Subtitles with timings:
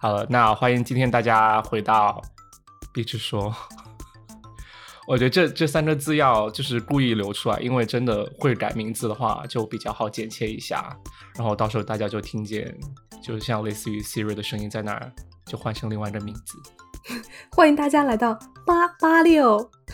[0.00, 2.22] 好了，那欢迎今天大家回到
[2.92, 3.52] 壁纸说。
[5.08, 10.96] 我觉得这这三个字要就是故意留出来，因为真的会改名字的话，就比较好剪切一下，
[11.34, 12.72] 然后到时候大家就听见，
[13.20, 15.12] 就像类似于 Siri 的声音在那儿，
[15.44, 16.54] 就换成另外一个名字。
[17.50, 19.68] 欢迎大家来到八八六。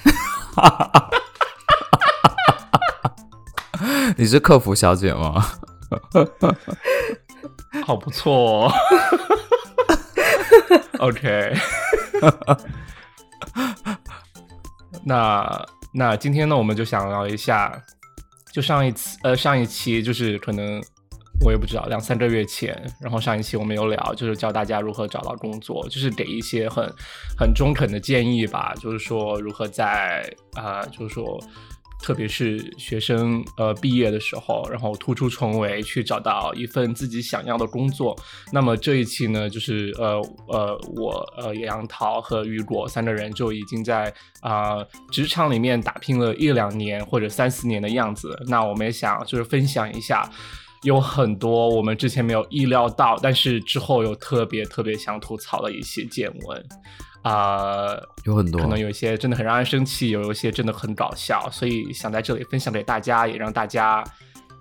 [4.19, 5.43] 你是客服小姐吗？
[7.87, 8.71] 好不错哦。
[11.05, 11.53] OK。
[15.05, 17.79] 那那今天呢，我们就想聊一下，
[18.53, 20.83] 就上一次呃上一期就是可能
[21.45, 26.91] 我也不知道两三个月前，然后上一期我们有聊，就是教大家如何找到工作，就是给一些很
[27.39, 30.25] 很中肯的建议吧，就是说如何在
[30.55, 31.39] 啊，就是说。
[32.05, 38.15] 特别是学生呃毕业的时候，然后突出重围去找到一份自己想要的工作。
[38.53, 48.39] 那么这一期呢，就是呃呃我呃杨桃和雨果三个人就已经在啊职场里面打拼了一两年或者三四年的样子。
[48.49, 50.31] 那我们也想就是分享一下，
[50.83, 56.63] 有很多我们之前没有意料到，但是之后又特别特别想吐槽的一些见闻。
[57.25, 57.89] 啊，
[58.25, 64.05] 有很多，可能有一些真的很让人生气，有一些真的很搞笑，所以想在这里分享给大家，也让大家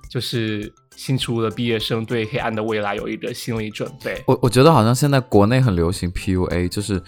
[0.09, 4.23] 就是新出的毕业生对黑暗的未来有一个心理准备。
[4.25, 7.03] 我我觉得好像现在国内很流行 PUA，就是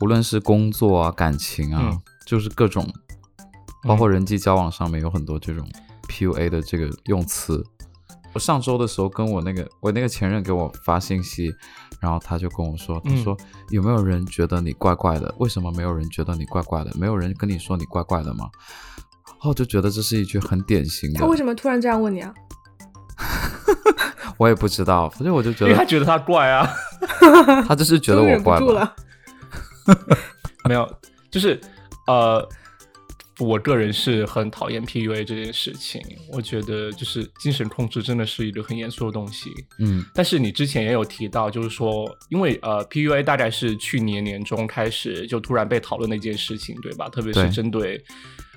[0.00, 2.88] 无论是工作啊、感情啊，就是各种，
[3.82, 5.68] 包括人际交往上面有很多这种
[6.08, 7.64] PUA 的这个用词。
[8.32, 11.54] 我上周的时候跟我那个我那个前任给我发信息。
[12.00, 13.36] 然后他就跟我说：“他说
[13.68, 15.34] 有没有人觉得你怪怪的？
[15.38, 16.90] 为什么没有人觉得你怪怪的？
[16.98, 18.48] 没有人跟你说你怪怪的吗？”
[19.28, 21.20] 然后我就觉得这是一句很典型的。
[21.20, 22.32] 他为什么突然这样问你啊？
[24.38, 26.66] 我也不知道，反正我就觉得，因为他觉得他怪啊。
[27.68, 28.94] 他就是觉得我怪了。
[30.66, 30.90] 没有，
[31.30, 31.60] 就是
[32.06, 32.48] 呃。
[33.40, 39.50] 我个人是很讨厌 PUA 这件事情，我觉得就是精神控制真的是一个很严肃的东西。
[39.78, 47.08] 嗯，但是你之前也有提到，就是说，因为呃 PUA 大概是去年年中开始就突然被讨论的一件事情，对吧？
[47.08, 48.02] 特别是针对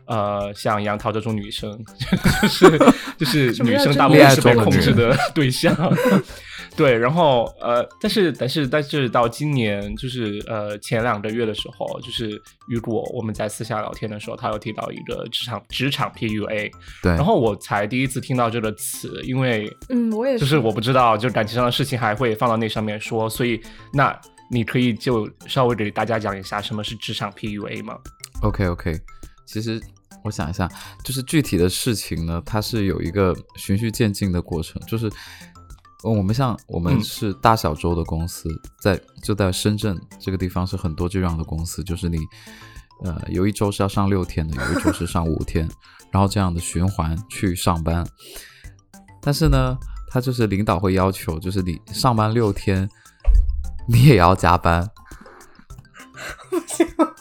[0.05, 1.77] 呃像杨桃这种女生，
[2.41, 2.77] 就是
[3.17, 5.75] 就是女生大部分是被控制的对象。
[6.75, 12.29] 对，然后呃，但是但是但是到今年就是呃前两个月的时候，就是
[12.67, 16.71] 雨果我们在私下聊天的时候，他有提到一个职场职场 PUA，
[17.03, 23.61] 对，然后我才第一次听到这个词，因为嗯我也是就是我不知道，就感情上的事情还会放到那上面说，所以
[23.93, 27.95] 那你可以就稍微给大家讲一下什么是职场 PUA 吗
[28.41, 28.99] ？OK OK，
[29.45, 29.79] 其实
[30.23, 30.69] 我想一下，
[31.03, 35.11] 就是具体的事情呢，它是有一个循序渐进的过程，就是。
[36.06, 38.50] 我们像我们是大小周的公司，
[38.81, 42.17] 在就在深圳这个地方是很多这样的公司，就是你，
[43.06, 45.66] 呃，有一周是要上六天的，有一周是上五天，
[46.12, 48.06] 然后这样的循环去上班。
[49.22, 49.78] 但是呢，
[50.09, 52.89] 他就是领导会要求，就是你上班六天，
[53.88, 54.85] 你也要加班。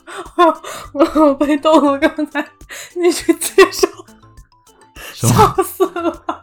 [0.95, 2.47] 我我被动了，刚才
[2.95, 3.89] 你去介绍，
[5.12, 6.43] 笑死了。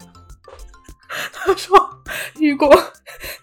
[1.32, 1.90] 他说。
[2.40, 2.68] 雨果，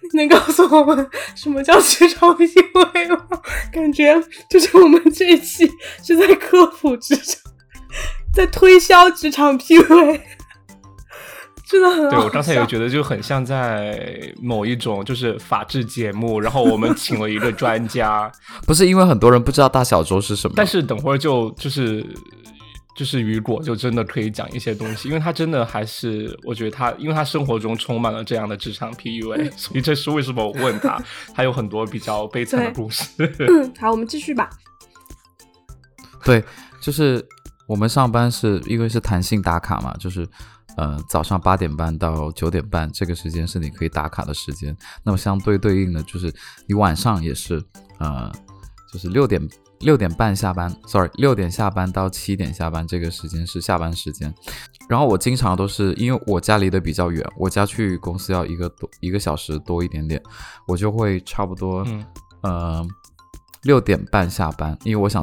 [0.00, 3.28] 你能告诉我们什么叫职场 PUA 吗？
[3.70, 5.70] 感觉就是我们这一期
[6.03, 7.53] 是在科普职场，
[8.34, 10.20] 在推销职场 PUA，
[11.66, 12.09] 真的很。
[12.09, 18.31] 对我刚才也觉得就很像在某一种就是法制节目，然后我们请了一个专家，
[18.66, 22.06] 不是因为很多人不知道大小周是什么，但是等会儿就就是。
[22.99, 30.99] 就是雨果就真的可以讲一些东西，因为他真的还是我觉得他，因为他生活中充满了这样的职场 PUA，所以这是为什么我问他，
[31.34, 33.05] 他有很多比较悲惨的故事。
[33.78, 34.49] 好，我们继续吧。
[36.25, 36.43] 对，
[36.81, 37.22] 就是
[37.69, 40.26] 我们上班是因为是弹性打卡嘛，就是
[40.76, 46.32] 呃早上八点半到九点半这个时间是你可以打卡的时间，那么相对对应的就是
[46.67, 47.62] 你晚上也是
[47.99, 48.31] 呃
[48.93, 49.40] 就是六点。
[49.81, 54.34] 六点半下班，sorry，六点下班到七点下班，这个时间是下班时间。
[54.88, 60.19] 然后我经常都是因为我家离得比较远，我家去公司要一个多一个小时多一点点，
[60.67, 61.87] 我就会差不多，
[62.40, 62.82] 呃，
[63.64, 65.23] 六点半下班，因为我想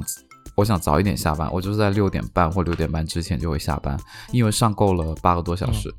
[0.56, 4.00] 我想早一点下班，我就是在六点半或六点半之前就会下班，
[4.32, 5.94] 因为上够了八个多小时。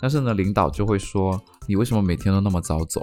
[0.00, 3.00] 但是呢，领导就会说，你为什么每天都那么早走？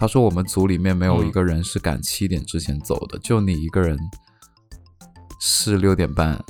[0.00, 3.98] 他说：“我们组里面没有一个人是赶七点之前走的，就你一个人
[5.40, 6.40] 是六点半。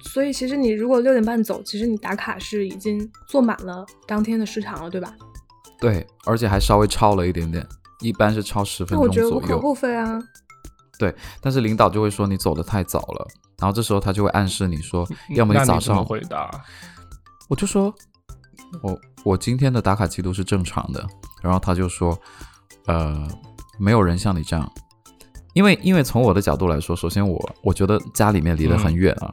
[0.00, 5.12] 所以其实你如果六点半走，其实你打卡是已经坐满了当天的时长了，对吧？
[5.80, 7.66] 对，而且还稍微超了一点点。
[8.00, 9.60] 一般是超十分那我钟左觉得无可右。
[9.60, 10.22] 厚非啊。
[11.40, 13.26] 但是领导就会说你走的太早了，
[13.58, 15.06] 然后这时候他就会暗示你说，
[15.36, 16.50] 要么你早上，回答？
[17.48, 17.94] 我就说，
[18.82, 21.06] 我我今天的打卡记录是正常的，
[21.42, 22.18] 然后他就说，
[22.86, 23.26] 呃，
[23.78, 24.70] 没有人像你这样。
[25.54, 29.28] 因为因为从我的角度来说，首先我我觉得家里面离得很嗯远啊，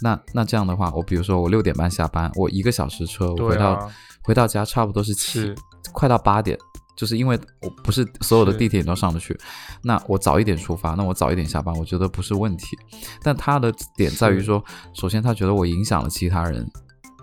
[0.00, 3.88] 那那这样的话，我比如说我六点半下班，我一个小时车，我回到、啊，
[4.22, 5.56] 回到家差不多是七是，
[5.92, 6.58] 快到八点，
[7.00, 9.34] 就是因为我不是所有的地铁你都上得去，
[9.82, 12.76] 那我早一点出发，那我早一点下班，我觉得不是问题。
[13.22, 14.62] 但他的点在于说，
[14.92, 16.70] 首先他觉得我影响了其他人，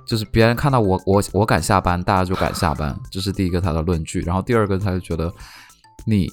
[0.08, 4.22] 就是别人看到我我我敢下班，大家就敢下班，这是第一个他的论据。
[4.22, 5.32] 然后第二个他就觉得
[6.08, 6.28] 你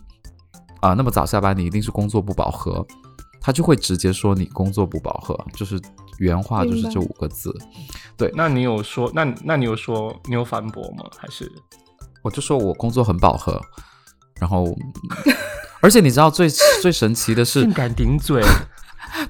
[0.81, 2.87] 啊、那么早下班，你一定是工作不饱和，
[3.43, 5.79] 他就会直接说你工作不饱和，就是
[6.19, 7.55] 原话就是这五个字。
[8.17, 11.05] 对那你有说，那那你有说，你有反驳吗？
[11.19, 11.51] 还是
[12.25, 13.61] 我就说我工作很饱和，
[14.41, 14.67] 然后，
[15.83, 16.49] 而且你知道最
[16.81, 18.43] 最神奇的是性，感顶嘴？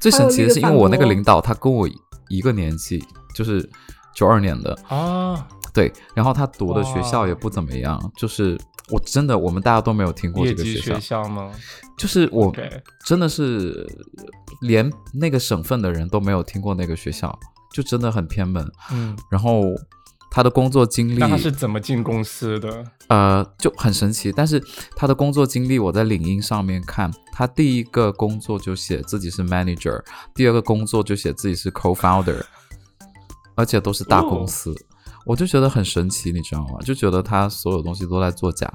[0.00, 1.88] 最神奇的是，因为我那个领导他跟我
[2.28, 3.04] 一个年纪，
[3.34, 3.68] 就是
[4.14, 8.56] 九二年的，啊，对，然后他读的学校也不怎么样，就是
[8.90, 11.50] 我真的我们大家都没有听过这个学校学，校吗
[11.98, 12.52] 就是我
[13.04, 13.86] 真的是
[14.60, 17.36] 连那个省份的人都没有听过那个学校，
[17.72, 18.64] 就真的很偏门。
[18.92, 19.62] 嗯，然后
[20.34, 22.84] 他的工作经历，那他是怎么进公司的？
[23.06, 24.32] 呃，就很神奇。
[24.32, 24.60] 但是
[24.96, 30.02] 他的工作经历，我在领英上面看，他第一个工作就写自己是 manager，
[30.34, 32.42] 第二个工作就写自己是 co-founder，
[33.54, 34.74] 而且都是大公司，
[35.24, 36.80] 我就觉得很神奇，你知道吗？
[36.84, 38.68] 就觉得他所有东西都在作假。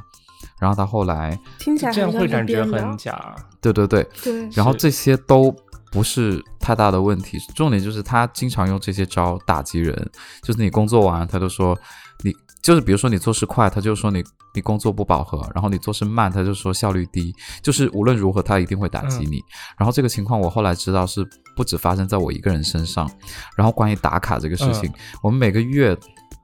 [0.62, 3.36] 然后他后来，听起来这样会感觉很假。
[3.60, 5.54] 对对对，对，然后这些都
[5.92, 9.96] 不是太大的问题，重点就是他经常用这些招打击人，
[10.44, 11.78] 就是你工作完，他就说
[12.24, 19.42] 你就是比如说你做事快，他就说你你工作不饱和，然后你做事慢，他就说效率低，就是无论如何他一定会打击你。
[19.78, 23.10] 然后这个情况我后来知道是不止发生在我一个人身上，
[23.56, 25.98] 然后关于打卡这个事情，我们每个月。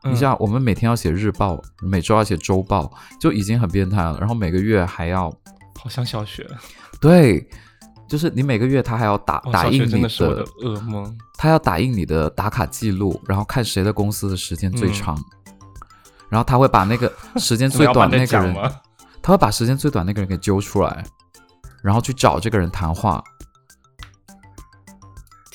[0.03, 4.15] 你嗯像我们每天要写日报，每周要写周报，就已经很变态了。
[4.19, 5.31] 然后每个月还要
[5.79, 6.47] 好像小学，
[7.01, 7.43] 对，
[8.07, 11.17] 就是你每个月他还要打打印你的噩梦。
[11.37, 15.25] 他要打印你的打卡记录，然后看谁的公司的时间最嗯长，
[16.29, 18.55] 然后他会把那个时间最短那个人，
[19.21, 21.03] 他会把时间最短那个人给揪出来，
[21.83, 23.23] 然后去找这个人谈话。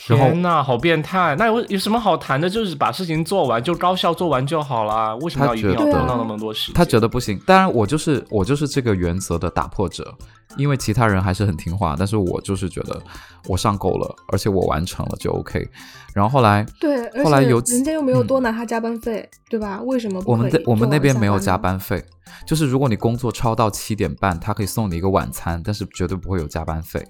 [0.03, 1.37] 天呐，好变态！
[1.37, 2.51] 那有有什么好谈的？
[2.51, 5.15] 就是把事情做完，就高效做完就好啦。
[5.21, 6.75] 为什么他要一定要觉得拖到那么多时间？
[6.75, 10.13] 他觉得不行，当然我就是我就是这个原则的打破者，
[10.57, 13.01] 因为其他人还是很听话，但是我就是觉得
[13.47, 15.69] 我上够了，而且我完成了就 OK。
[16.13, 19.81] 然后后来对，后来有人家又没有嗯多拿他加班费，对吧？
[19.83, 21.57] 为什么不我们我们那边没有加？
[21.61, 22.03] 班费，
[22.47, 27.07] 就是如果你工作超到七点半，他可以送你一个晚餐，但是绝对不会有加班费。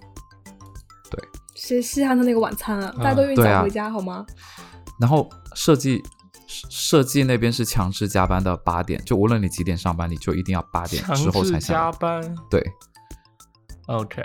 [1.60, 2.92] 谁稀罕他那个晚餐啊？
[2.98, 4.24] 大家都愿意早回家好吗？
[4.98, 6.02] 然后设计
[6.46, 12.34] 设设计那边是强制加班到八点，就无论你几点上班，你就一定要八点之后才下加班。
[12.50, 12.64] 对
[13.86, 14.24] ，OK，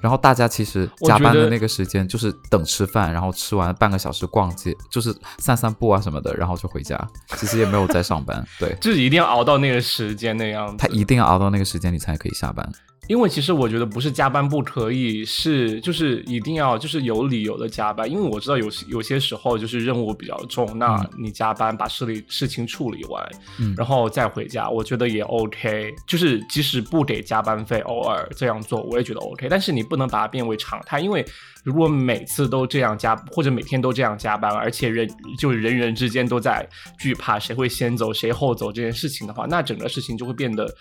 [0.00, 6.98] 然后大家其实加班的那个时间就是等吃饭，然后吃完半个小时逛街，就是散散步啊什么的，然后就回家。
[7.36, 10.76] 其实也没有在上班，对 就是一定要熬到那个时间那样子。
[10.76, 12.68] 他一定要熬到那个时间你才可以下班。
[13.08, 18.08] 因为其实我觉得不是加班不可以，是就是一定要就是有理由的加班。
[18.08, 23.28] 因为我知道有时有些时候就是任务比较重，那嗯你加班把事理事情处理完，
[23.58, 25.92] 嗯然后再回家，我觉得也 OK。
[26.06, 29.48] 就是即使不给加班费，偶尔这样做我也觉得 OK。
[29.48, 31.26] 但是你不能把它变为常态，因为
[31.64, 36.66] 如果每次都这样加，或者每天都这样加班，而且人就是人与人之间都在
[37.00, 40.72] 惧怕谁会先走谁后走这件事情的话，那整个事情就会变得。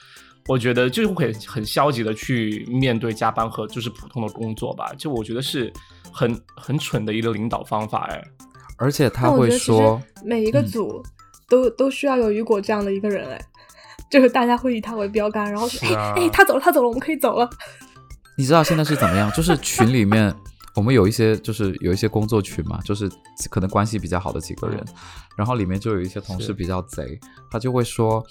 [0.47, 5.71] 我觉得就会很消极的去面对加班和就是普通的工作吧，就我觉得是
[6.11, 8.23] 很很蠢的一个领导方法哎。
[8.77, 11.03] 而且他会说，每一个嗯组
[11.47, 13.39] 都、都需要有雨果这样的一个人，哎，
[14.09, 17.47] 就是大家会以他为标杆，然后说，哎哎，他走了，他走了，我们可以走了。
[18.35, 19.31] 你知道现在是怎么样？
[19.33, 20.33] 就是群里面
[20.73, 23.07] 我们有一些就是有一些工作群嘛，就是
[23.51, 24.93] 可能关系比较好的几个人，嗯
[25.37, 27.19] 然后里面就有一些同事比较贼，
[27.51, 28.25] 他就会说，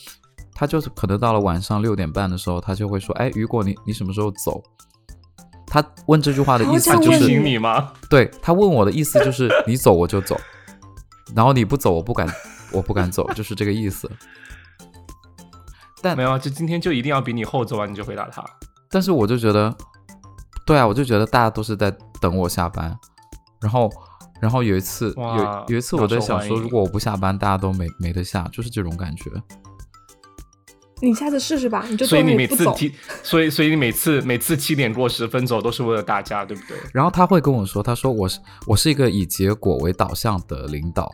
[0.61, 4.63] 他就是可能到了晚上六点半的时候，他就会说，哎，雨果你你什么时候走？
[5.67, 7.95] 他问这句话的意思就是，你吗？
[8.11, 10.39] 对他问我的意思就是你走我就走，
[11.35, 12.29] 然后你不走我不敢
[12.75, 14.11] 我不敢走，就是这个意思。
[16.03, 18.45] 但没有啊，就今天就一定要比你后走完，你就回答他。
[18.91, 19.75] 但是我就觉得，
[20.67, 21.91] 对啊，我就觉得大家都是在
[22.21, 22.95] 等我下班，
[23.63, 23.91] 然后，
[24.43, 29.31] 然后有一次，有有一次我在想说，如果我不下班，大家都没没得下，就是这种感觉。
[31.03, 32.35] 你下次试试吧，你就所以你。
[32.35, 32.93] 每次提，
[33.23, 36.77] 所以所以你每次每次七点过十分走都是为了大家，对不对？
[36.93, 41.11] 然后他会跟我说，他说我是我是一个以结果为导向的领导，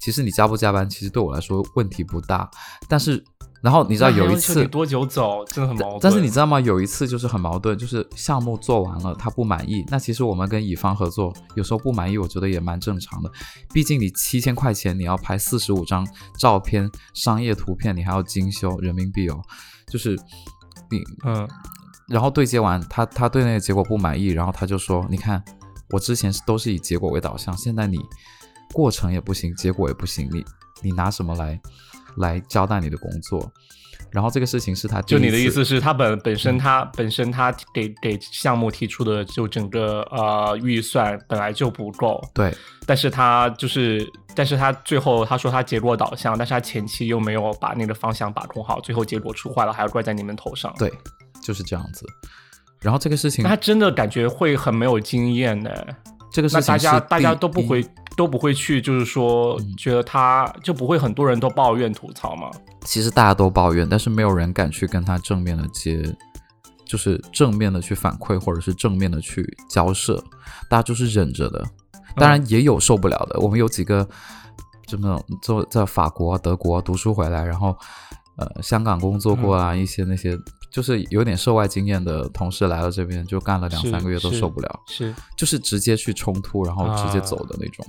[0.00, 2.50] 其实你加不加班，其实对我来说问题不大，
[2.88, 3.24] 但是。
[3.62, 6.00] 然后你知道有一次多久走，真的很矛盾。
[6.02, 6.58] 但是你知道吗？
[6.58, 9.84] 有一次就是很矛盾，就是项目做完了，他不满意。
[9.88, 13.30] 那其实我们跟乙方合作，有时候不满意，我觉得也蛮正常的。
[13.72, 16.04] 毕竟你七千块钱，你要拍四十五张
[16.36, 19.40] 照片，商业图片，你还要精修人民币哦。
[19.86, 20.18] 就是
[20.90, 21.48] 你嗯，
[22.08, 25.40] 然后对接完，他他对那个结果不满意，然后他就说：“你看，
[25.90, 28.00] 我之前是都是以结果为导向，现在你
[28.72, 30.44] 过程也不行，结果也不行，你
[30.82, 31.60] 你拿什么来？”
[32.16, 33.50] 来交代你的工作，
[34.10, 42.54] 然后这个事情是他就你的意思是，他本本身他本身他给给项目提出的就整个呃预算本来就不够，对，
[42.86, 50.92] 但是他就是但是他最后他说他结果导向，但是他前期又没有把那个方向把控好，最后结果出坏了，还要怪在你们头上，对，
[51.42, 52.06] 就是这样子。
[52.80, 55.70] 然后这个事情他真的感觉会很没有经验呢。
[56.32, 57.86] 这个事情大家大家都不会
[58.16, 62.50] 都不会去，就是说觉得他就不会很多人都抱怨吐槽吗？
[62.80, 66.02] 其实大家都抱怨，但是没有人敢去跟他正面的接，
[66.86, 70.16] 就是正面的去反馈，或者是正面的去交涉，
[70.70, 71.62] 大家就是忍着的。
[72.16, 74.08] 当然也有受不了的，我们有几个
[74.86, 77.76] 就那种在在法国、德国读书回来，然后
[78.36, 80.36] 呃香港工作过啊，一些那些。
[80.72, 87.84] 就是有点涉外经验的同事来到这边，就干了两三个月都受不了，是就是直接去冲突，然后直接走的那种。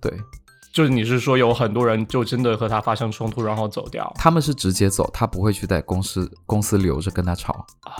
[0.00, 0.10] 对，
[0.72, 4.10] 就是你是说有很多人就真的和他发生冲突，然后走掉？
[4.16, 7.52] 他们是直接走，他不会去在公司公司留着跟他吵
[7.82, 7.92] 啊，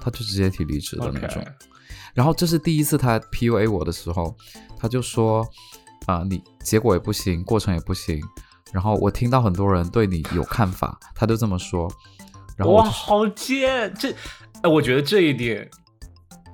[0.00, 1.44] 他就直接提离职的那种。
[2.12, 4.36] 然后这是第一次他 PUA 我的时候，
[4.78, 5.46] 他就说
[6.06, 8.20] 啊，你结果也不行，过程也不行。
[8.72, 11.88] 然后我听到很多人对你有看法，他就这么说。
[12.58, 13.92] 哇，好贱！
[13.98, 14.10] 这，
[14.62, 15.68] 哎，我觉得这一点，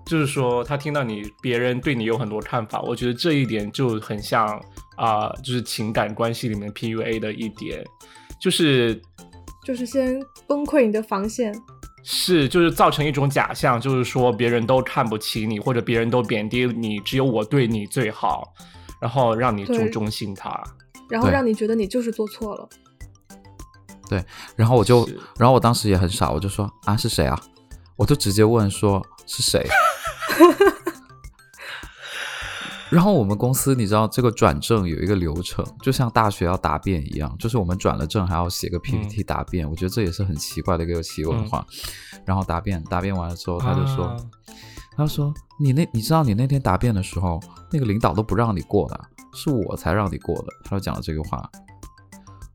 [0.07, 4.47] 就是说他听到你别人对你有很多看法，我觉得这一点就很像
[4.97, 7.85] 啊，就是情感关系里面 PUA 的一点，
[8.40, 9.00] 就是
[9.64, 11.54] 就是先崩溃你的防线，
[12.02, 18.54] 是就是造成一种假象，就是说别人都看不起你，或者别人都贬低你，只有我对你最好，
[19.00, 20.62] 然后让你就忠心他，
[21.11, 22.69] 然后让你觉得你就是做错了。
[24.11, 24.25] 对，
[24.57, 27.40] 然后我就，然后我当时也很傻，我就说啊是谁啊？
[27.95, 29.64] 我就直接问说是谁？
[32.90, 41.64] 然后我们公司你知道这个转正有一个流程，就像大学要答辩一样，就是我们转了证还要写个 PPT 答辩，我觉得这也是很奇怪的一个企业文化。
[42.25, 44.17] 然后答辩，答辩完了之后，他就说，
[44.97, 47.38] 他说你那你知道你那天答辩的时候，
[47.71, 49.00] 那个领导都不让你过的，
[49.35, 50.49] 是我才让你过的。
[50.64, 51.49] 他就讲了这个话。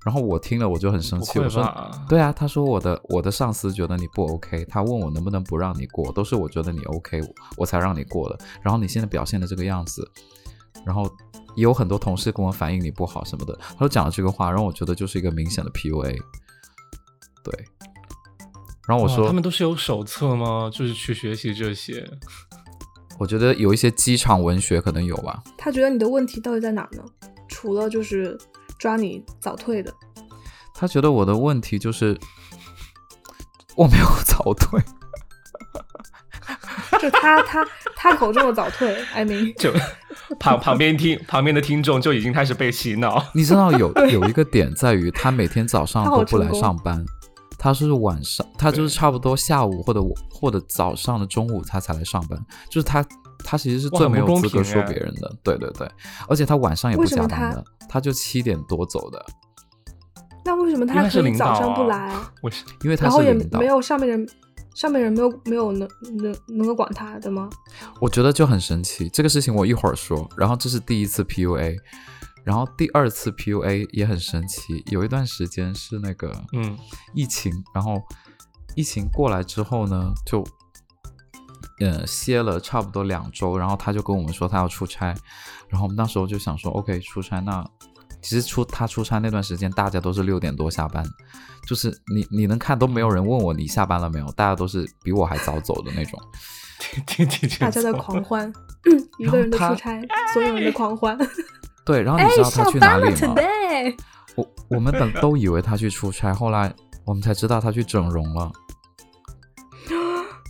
[0.06, 1.64] 然后我听了我就很生气，我说
[2.08, 7.20] ：“对啊，他说我的我的上司觉得你不 OK，他问我能不能不让你过，都是我觉得你 OK，
[7.58, 8.38] 我才让你过的。
[8.62, 10.08] 然后你现在表现的这个样子，
[10.86, 11.12] 然后
[11.56, 16.16] 也有很多同事跟我反映你不好什么的，他都讲了这个话，然后我觉得就是一个明显的 PUA。
[17.44, 17.66] 对，
[18.88, 20.70] 然后我说他们都是有手册吗？
[20.72, 22.08] 就是去学习这些？
[23.18, 25.44] 我觉得有一些机场文学可能有吧。
[25.58, 27.04] 他觉得你的问题到底在哪呢？
[27.48, 28.38] 除了就是。
[28.77, 29.94] 抓你早退的，
[30.74, 32.17] 他觉得我的问题就是
[33.75, 34.82] 我没有早退，
[37.00, 37.65] 就他他
[37.96, 39.74] 他口中的早退，艾明就
[40.39, 43.24] 旁旁边听旁边的听众就已经开始被洗脑。
[43.34, 47.03] 你知道有有一个点在于，他每天早上都不来上班，
[47.58, 52.39] 他是晚上，他就是差不多下午或者或者早上的中午他才来上班，
[52.70, 53.05] 就是他。
[53.46, 55.88] 他其实是最没有资格说别人的，对对对，
[56.28, 59.24] 而且他晚上也不加班的，他就七点多走的。
[60.44, 62.12] 那为什么他可以早上不来？
[62.42, 62.66] 为什？
[62.84, 64.28] 因为他然后也没有上面人，
[64.75, 65.88] 上面人没有没有能
[66.18, 67.48] 能能够管他的吗？
[68.02, 70.28] 我觉得就很神奇，这个事情我一会儿说。
[70.36, 71.78] 然后这是第一次 PUA，
[72.44, 74.84] 然后第二次 PUA 也很神奇。
[74.92, 76.75] 有一段时间是那个嗯
[77.14, 78.02] 疫情，然后
[78.75, 80.44] 疫情过来之后呢，就。
[81.79, 85.08] 嗯，歇了差不多两周，然后他就跟我们说他要出差，
[85.67, 87.65] 然后我们那时候就想说，OK，出差那
[88.22, 91.05] 其实出他出差那段时间，大家都是六点多下班，
[91.67, 96.20] 就是你你能看都没有人问我你下班了没有，大家都是比我还早走的那种，
[97.60, 98.51] 大家的狂欢，
[99.20, 100.01] 一个人的出差，
[100.34, 101.17] 所有人的狂欢，
[101.86, 103.36] 对，然后你知道他去哪里吗？
[104.36, 108.51] 我我们等都以为他去出差，后来我们才知道他去整容了。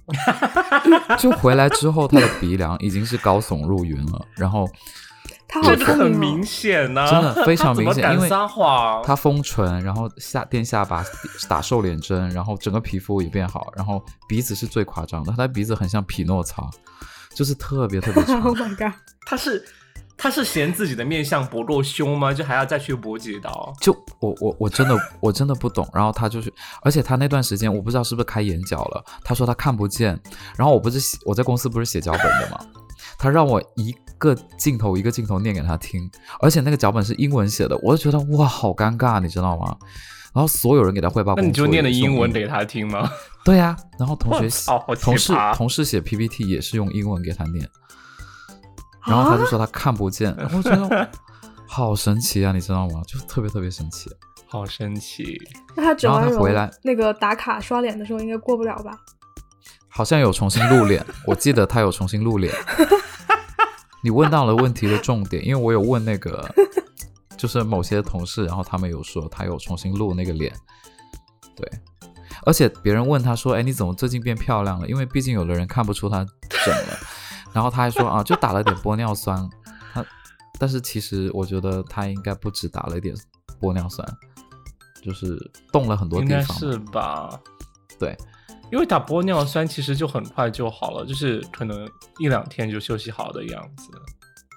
[1.17, 4.25] 就回来之后，他的鼻梁已经是高耸入云了。
[4.35, 4.69] 然后
[5.47, 6.43] 他好这个很明。
[6.43, 9.03] 显呢、真的非常明显 怎么因为敢撒谎？
[9.03, 11.03] 他丰唇，然后下垫下巴，
[11.49, 16.69] 打瘦脸针，然后整个皮肤也变好，然后鼻子是最夸张的，他的鼻子很像匹诺曹，
[17.33, 18.55] 就是特别特别长 Oh。
[18.57, 18.93] my god！
[19.25, 19.65] 他是
[20.17, 22.33] 他是嫌自己的面相不够凶吗？
[22.33, 23.73] 就还要再去补几刀？
[23.81, 30.19] 就我我我真的我真的不懂，然后他就是，而且他那段时间我不知道是不是开眼角了，他说他看不见，
[30.57, 32.59] 然后我不是写我在公司不是写脚本的吗，
[33.17, 39.75] 他让我一个镜头一个镜头念给他听，而且那个脚本是英文写的，我就觉得哇好尴尬，你知道吗？
[40.33, 43.09] 然后所有人给他汇报，那你就念的英文给他听吗？
[43.45, 47.69] 对呀、然后同学我操 好奇同事同事写 PPT 也是用英文给他念，
[49.07, 51.09] 然后他就啊说他看不见，然后我觉得
[51.67, 53.01] 好神奇啊，你知道吗？
[53.07, 54.09] 就特别特别神奇。
[54.47, 55.41] 好神奇！
[55.75, 58.91] 那他整然后他回来那个打卡刷脸的时候应该过不了吧？
[59.89, 62.53] 好像有重新露脸，我记得他有重新露脸。
[64.03, 66.47] 你问到了问题的重点，因为我有问那个，
[67.35, 70.53] 就是某些同事，然后他们有说他有重新露那个脸，
[71.55, 71.69] 对，
[72.45, 74.87] 而且别人问他说，哎，你怎么最近变漂亮了？
[74.87, 76.97] 因为毕竟有的人看不出他整了，
[77.55, 79.49] 然后他还说啊，就打了点玻尿酸，
[79.93, 80.05] 他，
[80.59, 83.15] 但是其实我觉得他应该不止打了一点
[83.61, 84.05] 玻尿酸，
[85.01, 85.39] 就是
[85.71, 87.39] 动了很多应地方，该是吧？
[87.97, 88.15] 对。
[88.71, 93.91] 因为打玻尿酸其实就很快就好了，就是可能一两天就休息好的样子。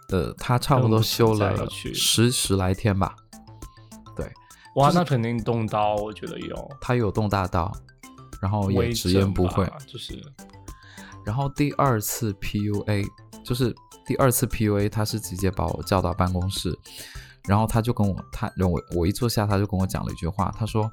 [0.09, 3.15] 呃，他差不多休了十十来天吧。
[4.17, 4.25] 对，
[4.77, 6.71] 哇，就是那肯定动刀，我觉得有。
[6.81, 7.71] 他有动大刀，
[8.41, 9.71] 然后也直言不讳。
[9.87, 10.19] 就是
[11.29, 13.07] 然后第二次 PUA
[13.45, 13.75] 就是
[14.07, 16.75] 第二次 PUA，他是直接把我叫到办公室，
[17.47, 20.91] 然后他就跟我他让我我一坐下，他就跟我讲了一句话，他说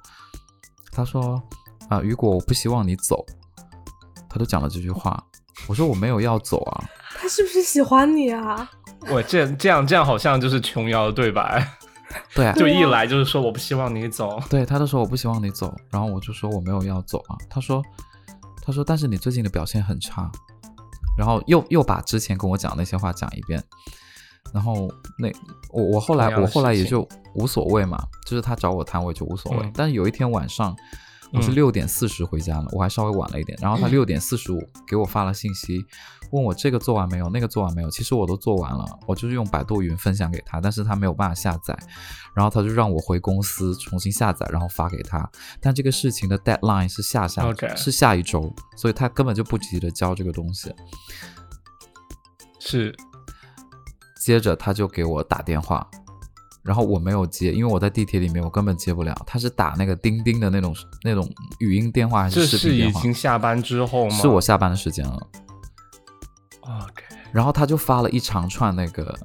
[0.91, 1.41] 他说
[1.87, 3.25] 啊、雨果，我不希望你走，
[4.29, 5.23] 他就讲了这句话。
[5.69, 6.83] 我说我没有要走啊，
[7.17, 8.69] 他是不是喜欢你啊？
[9.09, 11.65] 我这这样这样好像就是琼瑶的对白，
[12.33, 14.37] 对啊， 就一来就是说我不希望你走。
[14.49, 17.37] 对，他就说我不希望你走，然后我就说我没有要走啊。
[17.49, 17.81] 他说，
[18.65, 20.31] 他说但是你最近的表现很差，
[21.15, 23.63] 然后又又把之前跟我讲那些话讲一遍，
[24.51, 25.31] 然后那
[25.69, 29.59] 我我后来我后来也就无所谓嘛，就是他找我谈我也就无所谓。
[29.65, 29.71] 嗯。
[29.75, 30.75] 但是有一天晚上，
[31.33, 35.85] 我是嗯六点四十回家了，我还稍微晚了一点，然后他六点四十五给我发了信息，
[36.31, 37.89] 问我这个做完没有，那个做完没有。
[37.89, 41.77] 其实我都做完了，我就是用百度云分享给他，但是他没有办法下载，
[42.33, 45.29] 然后他就让我回公司重新下载，然后发给他。
[45.59, 47.43] 但这个事情的 deadline 是下下
[47.75, 50.73] 是下一周，所以他根本就不急着交这个东西。
[52.59, 52.95] 是
[54.19, 55.87] 接着他就给我打电话，
[56.65, 59.15] 然后我没有接，因为我在地铁里面，我根本接不了。
[59.25, 62.99] 他是打那个钉钉的那种那种语音电话还是视频电话？
[62.99, 64.15] 是已经下班之后吗？
[64.17, 65.27] 是我下班的时间了。
[66.61, 69.15] OK，然后他就发了一长串那个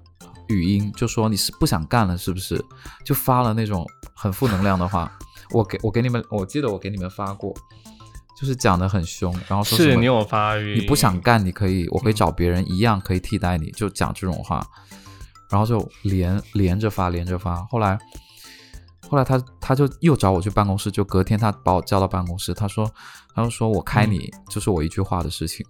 [0.48, 2.62] 语音，就说你是不想干了是不是？
[3.06, 5.10] 就发了那种很负能量的话。
[5.52, 7.52] 我给我给你们，我记得我给你们发过，
[8.38, 14.64] 就是讲的很凶，然后说是你有发语音，你不想干，你可以，我可以找别人一样可以替代你，就讲这种话，
[15.50, 17.62] 然后就连连着发，连着发。
[17.66, 17.98] 后来，
[19.08, 22.90] 后来他他就又找我去办公室，就隔天他把我叫到办公室，他说，
[23.34, 25.66] 他就说我开你就是我一句话的事情，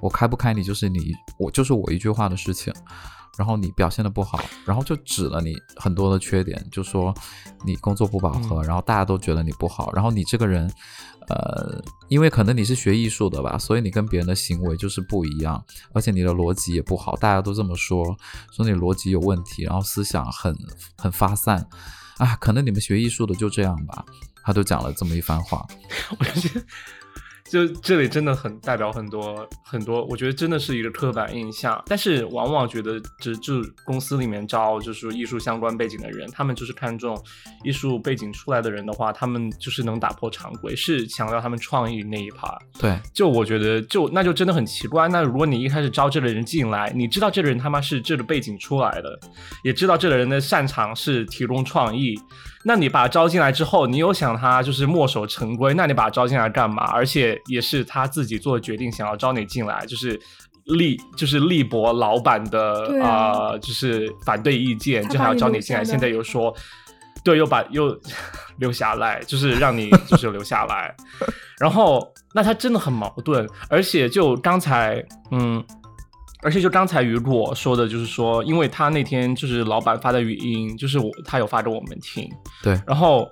[0.00, 2.72] 我开不开你就是你我就是我一句话的事情。
[3.38, 7.14] 然后你表现的不好，然后就指了你很多的缺点，就说
[7.64, 10.70] 你工作不饱和，然后大家都觉得你不好，然后你这个人，
[11.28, 18.04] 呃，因为可能你是学艺术的吧，所以你跟别人的行为就是不一样，而且你的逻辑也不好，大家都这么说，
[18.50, 20.56] 说你逻辑有问题，然后思想很
[20.96, 21.66] 很发散，
[22.18, 24.04] 啊，可能你们学艺术的就这样吧，
[24.42, 25.66] 他就讲了这么一番话，
[26.18, 26.48] 我觉，
[27.52, 31.78] 就这里真的很代表很多很多，我觉得真的是一个刻板印象。
[31.84, 37.14] 但是往往觉得，只就公司里面招就是艺术相关背景的人，他们就是看重
[37.62, 42.56] 艺术背景出来的人的话，他们就是能打破常规，是强调他们创意那一 part。
[42.80, 45.06] 对就我觉得就那就真的很奇怪。
[45.08, 49.20] 那如果你一开始招这个人进来，你知道这个人他妈是这个背景出来的，
[49.62, 52.18] 也知道这个人的擅长是提供创意，
[52.64, 56.84] 那你把他招进来之后，你又想他就是墨守成规，那你把他招进来干嘛？
[56.84, 60.20] 而且也是他自己做的决定，想要招你进来，就是。
[60.66, 65.84] 力就是力博老板的啊呃，就是反对意见，就还要招你进来。
[65.84, 66.54] 现在又说，
[67.24, 67.98] 对，又把又
[68.58, 70.94] 留下来，就是让你就是留下来。
[71.58, 75.60] 然后，那他真的很矛盾，而且就刚才，嗯，
[76.44, 82.30] 而且就刚才雨果说的，就是说，因为他那天就是老板发的语音，就是我他有发给我们听，
[82.62, 83.28] 对然后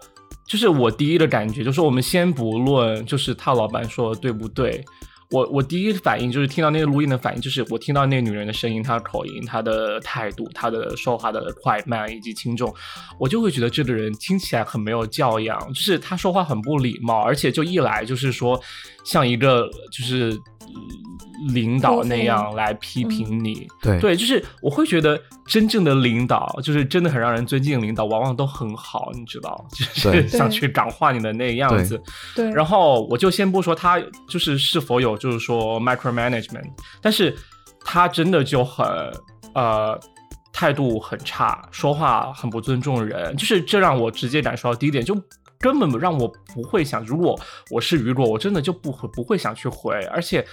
[0.51, 4.85] 就是我第一的感觉就是，我们先不论就是他老板说的对不对，
[5.31, 12.75] 我我第一反应就是听到那个录音的反应，就是我听到那个女人的声音，她的口音、她的态度、她的说话的快慢以及轻重，
[13.21, 18.61] 我就会觉得这个人听起来很没有教养，就是他说话很不礼貌，而且就一来就是说
[19.05, 20.37] 像一个就是。
[21.55, 23.99] 领导那样来批评你，对。
[23.99, 32.01] 对，就是我会觉得真正的领导，就是真的很让人尊敬的领导，往往都很好，你知道，就是想去感化你的那个样子。
[32.37, 37.35] 对，然后我就先不说他就是是否有就是说 micromanagement，但是
[37.85, 38.87] 他真的就很
[39.55, 39.99] 呃
[40.53, 45.17] 态度很差，说话很不尊重人，就是这让我直接感受到第一点就。
[45.61, 47.39] 根本让我不会想，如果
[47.71, 50.45] 我是雨果，我真的就不会不会想去回，而且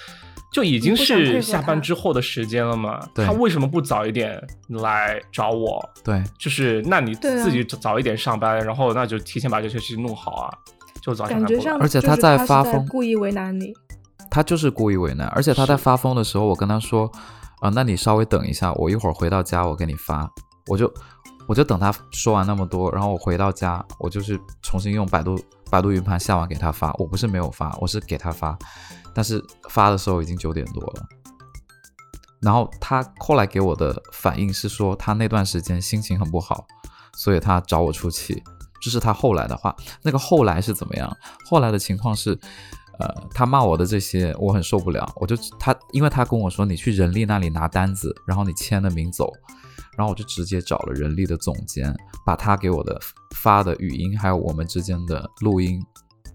[0.51, 3.25] 就已经是下班之后的时间了嘛，对。
[3.25, 5.81] 他为什么不早一点来找我？
[6.03, 10.51] 对，就是那你自己早一点上班，然后那就提前把这些事情弄好啊，
[11.01, 12.85] 就早点感觉像，而且他在发疯。
[12.87, 13.73] 故意为难你。
[14.29, 17.09] 他就是故意为难，而且他在发疯的时候，我跟他说，
[17.61, 20.29] 啊、那你稍微等一下，我一会儿回到家，我给你发，
[20.67, 20.93] 我就
[21.47, 25.39] 我就等他说完那么多，然后我回到家，我就是重新用百度
[25.71, 28.57] 百度云盘下完给他发，我不是没有发，我是给他发，
[29.13, 31.05] 但是发的时候已经九点多了。
[32.39, 36.67] 然后他后来给我的反应是说，他那段时间心情很不好，
[37.13, 38.43] 所以他找我出气。
[38.79, 39.75] 这是他后来的话。
[40.03, 41.17] 那个后来是怎么样？
[41.49, 42.37] 后来的情况是，
[42.99, 49.33] 呃，他骂我的这些我很受不了，我就他，因为他跟我说你去人力那里拿单子，然后你签了名走，
[49.97, 52.97] 然后我就直接找了人力的总监，把他给我的
[53.35, 55.83] 发的语音还有我们之间的录音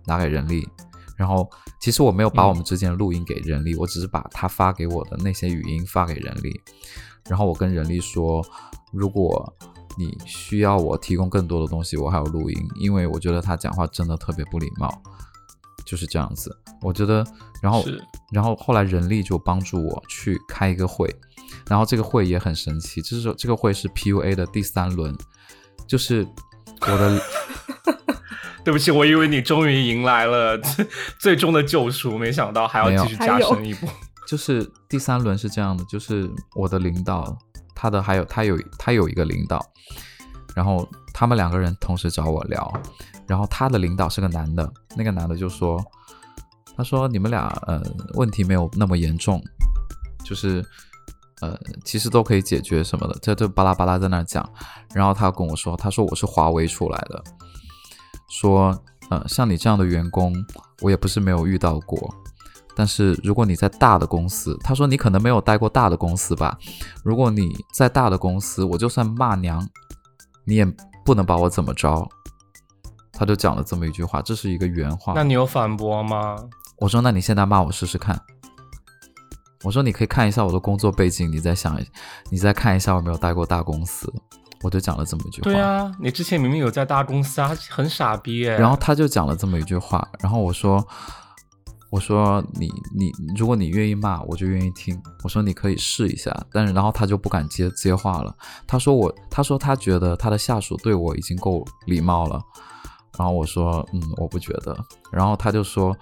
[0.04, 0.68] 拿给人力。
[1.16, 1.48] 然后
[1.80, 6.60] 其实我没有把我们之间的录音给人力，我只是把他发给我的那些语音发给人力。
[7.28, 8.44] 然后我跟人力说，
[8.92, 9.54] 如果
[9.96, 14.90] 你需要我提供更多的东西，我还有录音，因为我觉得他讲话真的特别不礼貌，
[15.86, 16.50] 就是这样子。
[16.80, 17.24] 我觉得，
[17.62, 17.84] 然后
[18.32, 21.14] 然后后来人力就帮助我去开一个会，
[21.68, 25.16] 然后这个会也很神奇，就是这个会是 PUA 的第三轮，
[25.86, 26.26] 就是
[26.80, 27.20] 我的
[28.64, 30.86] 对不起，我以为你终于迎来了最
[31.18, 33.88] 最终的救赎，没想到还要继续加深一步。
[34.26, 37.36] 就是第三轮是这样的，就是我的领导，
[37.74, 39.60] 他的还有他有他有一个领导，
[40.54, 42.72] 然后他们两个人同时找我聊，
[43.26, 45.84] 然后他的领导是个男的，那个男的就说，
[46.76, 47.82] 他说你们俩呃
[48.14, 49.42] 问题没有那么严重，
[50.24, 50.64] 就是
[51.42, 54.48] 呃其实都可以解决什么的，这就巴拉巴拉在那儿讲，
[54.94, 57.22] 然后他跟我说，他说我是华为出来的，
[58.30, 60.32] 说呃像你这样的员工，
[60.80, 62.14] 我也不是没有遇到过。
[62.74, 66.56] 但是如果你在大的公司，他说你可能没有待过大的公司吧？
[67.04, 69.68] 如果你在大的公司，我就算骂娘，
[70.44, 70.64] 你也
[71.04, 72.08] 不能把我怎么着。
[73.12, 75.12] 他就讲了这么一句话，这是一个原话。
[75.14, 76.34] 那你有反驳吗？
[76.78, 78.18] 我说那你现在骂我试试看。
[79.62, 81.80] 我说你可以看一下我的工作背景，你再想，
[82.30, 84.12] 你再看一下我有没有待过大公司。
[84.62, 85.50] 我就讲了这么一句话。
[85.50, 88.56] 对啊，你之前明明有在大公司啊，很傻逼哎。
[88.56, 90.86] 然后他就讲了这么一句话，然后我说，
[91.90, 94.96] 我说你你如果你愿意骂，我就愿意听。
[95.24, 98.32] 我说你可以试一下，但是然后他就不敢接接话了。
[98.64, 102.40] 他说我，他说他觉得他的下属对我已经够礼貌了。
[103.18, 104.74] 然后我说，嗯，我不觉得。
[105.10, 105.94] 然后他就说，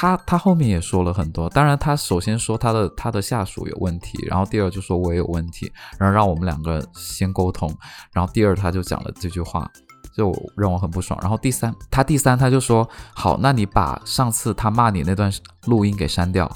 [0.00, 1.46] 他他后面也说了很多。
[1.50, 7.70] 当然，他首先说他的他的下属有问题，然后第二就说我也有问题，然后让我们两个先沟通。
[8.14, 9.70] 然后第二他就讲了这句话。
[10.16, 11.16] 就让我很不爽。
[11.22, 15.32] 然后第三，他第三他就说：“好，那你把上次他骂你那段
[15.66, 16.50] 录音给删掉。”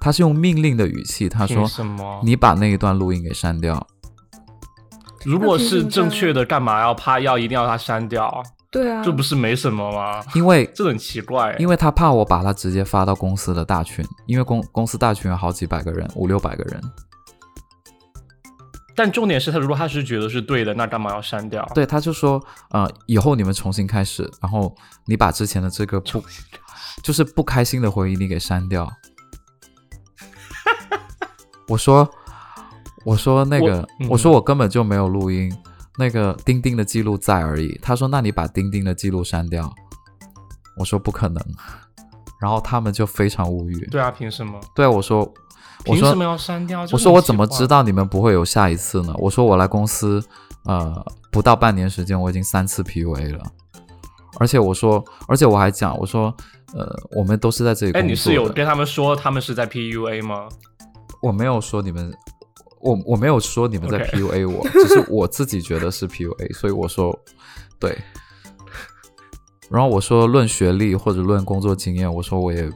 [0.00, 2.20] 他是用命令的语气，他说：“什么？
[2.22, 3.84] 你把那一段录音给删掉。
[5.24, 8.42] 如果是正确的，干嘛要怕要一定要他删掉？
[8.74, 10.20] 对啊，这不是没什么吗？
[10.34, 11.56] 因为这很奇怪欸。
[11.60, 16.82] 因为他怕我把他直接发到公司的大群，因为公公司大群有好几百个人，五六百个人。
[18.96, 21.64] 但重点是他如果他是觉得是对的，那干嘛要删掉？
[21.72, 24.74] 对，他就说，呃，以后你们重新开始，然后
[25.06, 26.20] 你把之前的这个不
[27.00, 28.90] 就是不开心的回忆你给删掉。
[31.70, 32.10] 我说，
[33.04, 35.56] 我说那个，我嗯我说我根本就没有录音，
[35.98, 37.78] 那个钉钉的记录在而已。
[37.82, 39.72] 他说，那你把钉钉的记录删掉。
[40.76, 41.40] 我说不可能，
[42.40, 43.86] 然后他们就非常无语。
[43.92, 44.60] 对啊，凭什么？
[44.74, 45.32] 对啊，我说，
[45.84, 46.82] 凭什么要删掉？
[46.90, 47.82] 我说我怎么知道？
[47.84, 49.14] 你们不会有下一次呢？
[49.18, 50.20] 我说我来公司，
[50.64, 53.44] 呃，不到半年时间，我已经三次 PUA 了，
[54.40, 56.34] 而且我说，而且我还讲，我说，
[56.74, 58.04] 呃，我们都是在这里工哎。
[58.04, 60.48] 你是有跟他们说他们是在 PUA 吗？
[61.22, 62.12] 我没有说你们，
[62.84, 67.18] 我我没有说你们在 PUA 我 只是我自己觉得是 PUA，所以我说
[67.80, 67.98] 对。
[69.70, 72.70] 然后我说论学历或者论工作经验，我说我也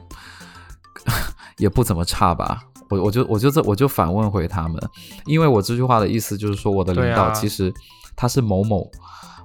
[1.57, 2.63] 也不怎么差吧。
[2.89, 4.81] 我我就我就这我就反问回他们，
[5.27, 7.71] 因为我这句话的意思就是说，我的领导其实
[8.15, 8.89] 他是某某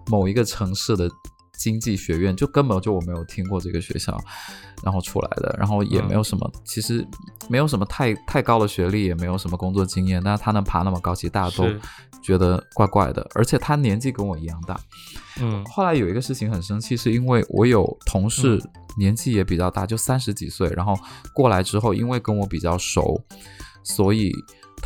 [0.07, 1.09] 某一个城市的
[1.57, 4.19] 经济学院，就根本就我没有听过这个学校，
[4.83, 7.07] 然后出来的，然后也没有什么，其实
[7.49, 11.65] 没有什么太太高的学历，也没有什么工作经验，但是他能爬那么高，其实大家都
[12.23, 14.79] 觉得怪怪的，而且他年纪跟我一样大。
[15.41, 18.61] 嗯后来有一个事情很生气，是因为我有同事
[18.97, 20.95] 年纪也比较大，就三十几岁，然后
[21.33, 23.21] 过来之后，因为跟我比较熟，
[23.83, 24.33] 所以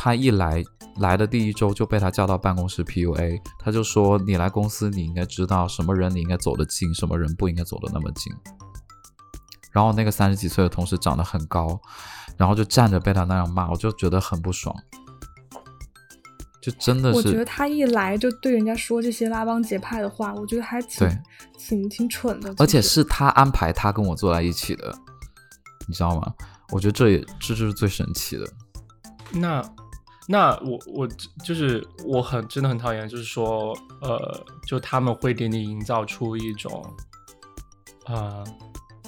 [0.01, 0.63] 他一来
[0.99, 8.33] 来的第一周就被他叫到办公室 PUA，他就说你来公司你应该知道什么人你应该走得近，什么人不应该走得那么近。
[9.73, 11.77] 然后那个三十几岁的同事长得很高，
[12.37, 14.73] 然后就站着被他那样骂，我就觉得很不爽。
[16.61, 21.09] 就真的是我觉得他一来就对人家说这些拉帮结派的话，我觉得还挺
[21.57, 22.55] 挺挺蠢的。
[22.57, 24.95] 而且是他安排他跟我坐在一起的，
[25.89, 26.33] 你知道吗？
[26.71, 28.47] 我觉得这也这就是最神奇的。
[29.31, 29.61] 那
[30.31, 31.07] 那我我
[31.43, 36.85] 就是我很真的很讨厌，就是说呃，就他们会给你营造出一种
[38.05, 38.43] 啊、呃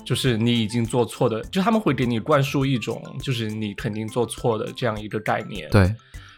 [0.03, 5.69] 就是你已经做错的，就他们会给你灌输一种就是你肯定做错的这样一个概念。。
[5.69, 5.95] 对，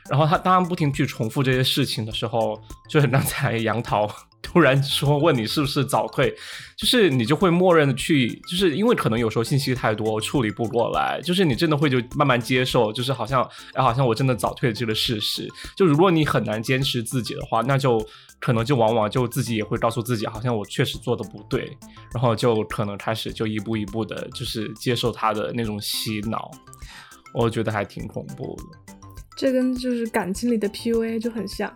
[0.09, 4.05] 然后他当然不停去重复这些事情的时候，就很刚才 杨桃
[4.43, 6.31] 突然说问你是不是早退，
[6.77, 13.41] 就是你就会默认的去，就是因为可能有时候信息太多，处理不过来，就是你真的会就慢慢接受，就是好像
[13.73, 15.49] 哎，好像我真的早退这个事实。
[15.75, 18.05] 就如果你很难坚持自己的话，那就
[18.39, 21.75] 可能就往往就自己也会告诉自己，好像我确实做的不对，
[22.13, 26.51] 然后就可能开始就一步一步的，就是接受他的那种洗脑，
[27.33, 28.93] 我觉得还挺恐怖的。
[29.35, 31.75] 这跟就是感情里的 PUA 就很像。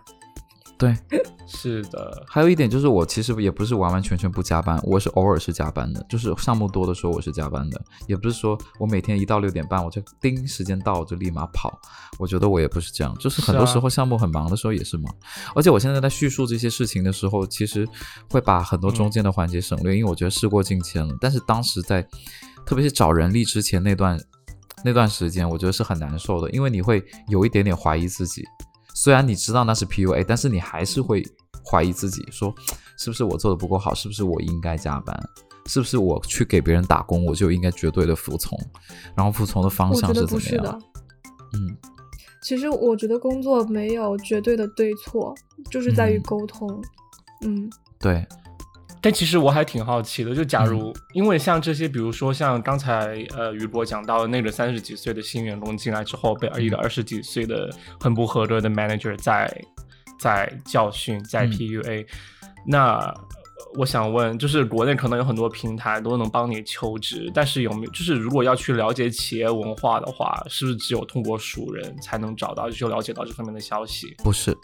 [0.78, 0.96] 对，
[1.48, 11.76] 是的，还有一点就是我其实也不是完完全全不加班，我是偶尔是加班的，就是项目多的时候我是加班的，也不是说我每天一到六点半我就叮时间到我就立马跑，
[12.16, 15.12] 我觉得我也不是这样，就是很多时候项目很忙的时候也是忙，
[15.56, 17.84] 而且我现在在叙述这些事情的时候，其实
[18.30, 22.06] 会把很多中间的环节省略，因为我觉得事过境迁了，但是当时在
[22.64, 24.16] 特别是找人力之前那段
[24.84, 28.44] 那段时间，我觉得是很难受的，因为你会有一点点怀疑自己。
[29.00, 31.24] 虽然你知道那是 PUA，但是你还是会
[31.64, 32.52] 怀疑自己，说
[32.96, 35.16] 是不是我做的不够好，是不是我应该加班，
[35.66, 38.58] 是不是我去给别人打工，我就应该绝对的服从，
[39.14, 40.64] 然后服从的方向是怎么样？
[40.64, 40.78] 的。
[41.52, 41.76] 嗯，
[42.42, 45.32] 其实我觉得工作没有绝对的对错，
[45.70, 46.82] 就是在于嗯沟通。
[47.42, 48.26] 嗯，对，
[49.00, 59.64] 但其实我还挺好奇的，就假如、因为像这些，比如说像刚才呃于博讲到的那个三十几岁的新员工进来之后，被一个二十几岁的很不合格的 manager 在
[60.18, 61.52] 在教训，在嗯。
[61.52, 62.06] PUA，、
[62.66, 63.14] 那呃
[63.76, 74.14] 我想问，就是国内可能有很多平台都能帮你求职，但是有没有就是如果要去了解企业文化的话，是不是只有通过熟人才能找到，就了解到这方面的消息？
[74.24, 74.56] 不是，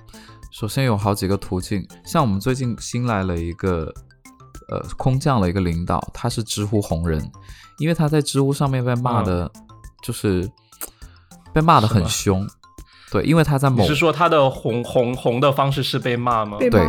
[0.51, 3.93] 首先有好几个途径，像我们最近新来了一个
[4.69, 7.31] 呃空降了一个领导，他是知乎红人，
[7.79, 9.51] 因为他在知乎上面被骂的，
[10.03, 10.51] 就是
[11.53, 12.47] 被骂的很凶。
[13.11, 16.59] 对，因为他在某你是说他的红红红的方式是被骂吗？
[16.59, 16.87] 对，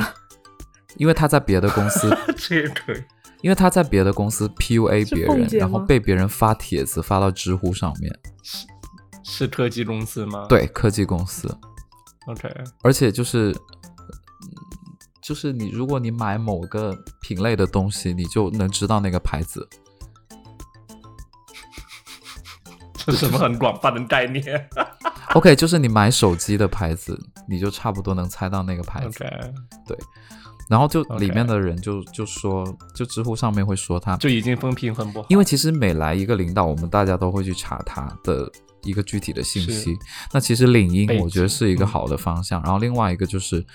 [0.98, 3.04] 因为他在别的公司， 这也可以。
[3.42, 8.20] 因为他在别的公司 PUA 别人，然后被别人发帖子发到知乎上面。
[8.42, 8.66] 是
[9.24, 10.48] 是科技公司吗？
[10.50, 11.48] 对，科技公司
[12.26, 12.50] ，，OK，
[12.82, 13.85] 而且就是，嗯
[15.26, 19.68] 就是你如果你买某个品类的东西，你就能知道那个牌子。
[22.94, 24.44] 这是什么很广泛的概念
[25.34, 29.24] OK，就是你买手机的牌子，你就差不多能猜到那个牌子。
[29.24, 29.54] OK，
[29.88, 29.98] 对
[30.70, 35.28] 然后就里面的人就就说，就知乎上面会说他，就已经风评很不好。
[35.30, 38.48] 因为其实每来一个领导，我们大家都会去查他的
[38.86, 39.98] 一个具体的信息。
[40.32, 43.66] 那其实领英我觉得是一个好的方向，然后另外一个就是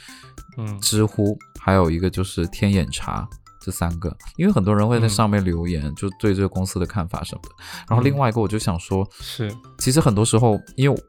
[0.57, 3.29] 嗯知乎，还有一个就是天眼查。
[3.63, 7.51] 这三个，因为很多人会在嗯上面留言，就对这个公司的看法什么的。
[7.91, 11.03] 然后另嗯外一个，我就想说，是其实很多时候，因为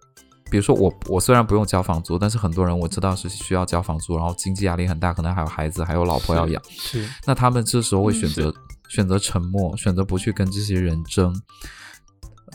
[0.52, 6.62] 比如说我，我虽然不用交房租，但是很多人我知道是需要交房租，然后经济压力很大，可能还有孩子，还有老婆要养。
[6.70, 8.54] 是那他们这时候会嗯选择、
[8.90, 11.34] 选择沉默，选择不去跟这些人争。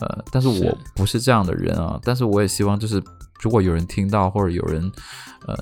[0.01, 3.03] 呃，但是我不是这样的人啊，但是我也希望就是
[3.41, 4.91] 如果有人听到，或者有人
[5.47, 5.57] 呃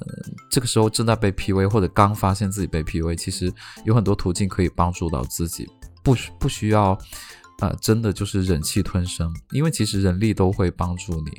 [0.51, 3.53] 这个时候正在被 PUA，或者刚发现自己被 PUA，其实
[3.85, 5.69] 有很多途径可以帮助到自己，
[6.03, 6.99] 不需不需要
[7.61, 11.33] 呃真的就是忍气吞声，因为其实人力都会帮助你。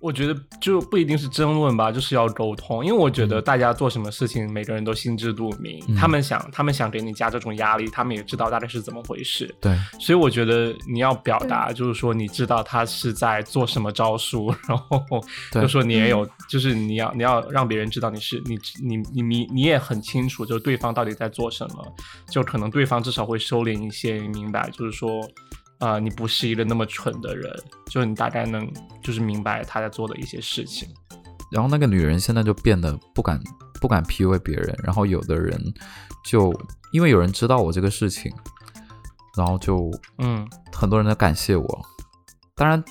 [0.00, 2.84] 我觉得就不一定是争论吧，就是要沟通。
[2.84, 5.82] 因为我觉得大家做什么事情，每个人都心知肚明。
[5.88, 9.52] 嗯他们想，他们想给你加这种压力，他们也知道大概是怎么回事。
[9.60, 15.04] 对，所以我觉得你要表达，就是说你知道他是在做什么招数， 然后
[15.50, 21.84] 就说你也有，就是你要你要让别人知道你是你你你你你也很清楚，就是对方到底在做什么，
[22.30, 25.28] 就可能对方至少会收敛一些，你明白，就是说。
[25.78, 27.52] 啊、你不是一个那么蠢的人，
[27.86, 28.68] 就是你大概能
[29.02, 30.88] 就是明白他在做的一些事情。
[31.52, 33.40] 然后那个女人现在就变得不敢
[33.80, 35.58] 不敢 PUA 别人，然后有的人
[36.24, 36.52] 就
[36.92, 38.30] 因为有人知道我这个事情，
[39.36, 41.86] 然后就嗯，很多人在感谢我。
[42.54, 42.82] 当然，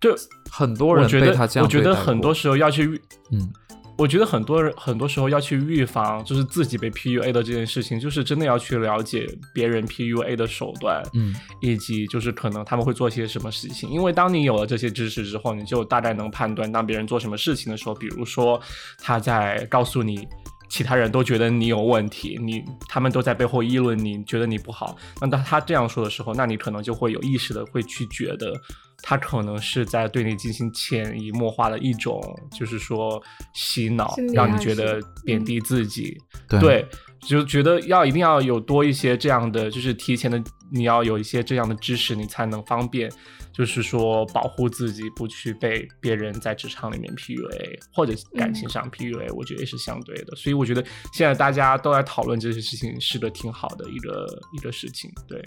[0.00, 0.14] 就
[0.50, 3.52] 很多人我觉得被他这样我觉得很多时候要去嗯，
[4.00, 13.90] 我觉得很多人很多时候要去预防，就是自己被 PUA 的这件事情，就是真的要去了解别人 PUA 的手段，嗯，以及就是可能他们会做些什么事情。
[13.90, 18.58] 因为当你有了这些知识之后，你就大概能判断，当别人做什么事情的时候，比如说
[18.98, 20.26] 他在告诉你。
[20.70, 24.96] 其他人都觉得你有问题，你他们都在背后议论你，觉得你不好。
[25.20, 28.54] 那当他这样说的时候，那你可能就会有意识的会去觉得，
[29.02, 32.22] 他可能是在对你进行潜移默化的一种，
[32.56, 33.20] 就是说
[33.52, 36.16] 洗脑让你觉得贬低自己。
[36.48, 36.86] 对对，
[37.20, 43.10] 就觉得要一定要有多一些这样的，就是提前的，你要有一些这样的知识，你才能方便，
[43.52, 50.36] 就是说保护自己，不去被别人在职场里面 PUA 或者感情上 PUA，、我觉得也是相对的。
[50.36, 55.10] 所以我觉得现在大家都在讨论这些事情，是个挺好的一个一个事情。
[55.28, 55.42] 对，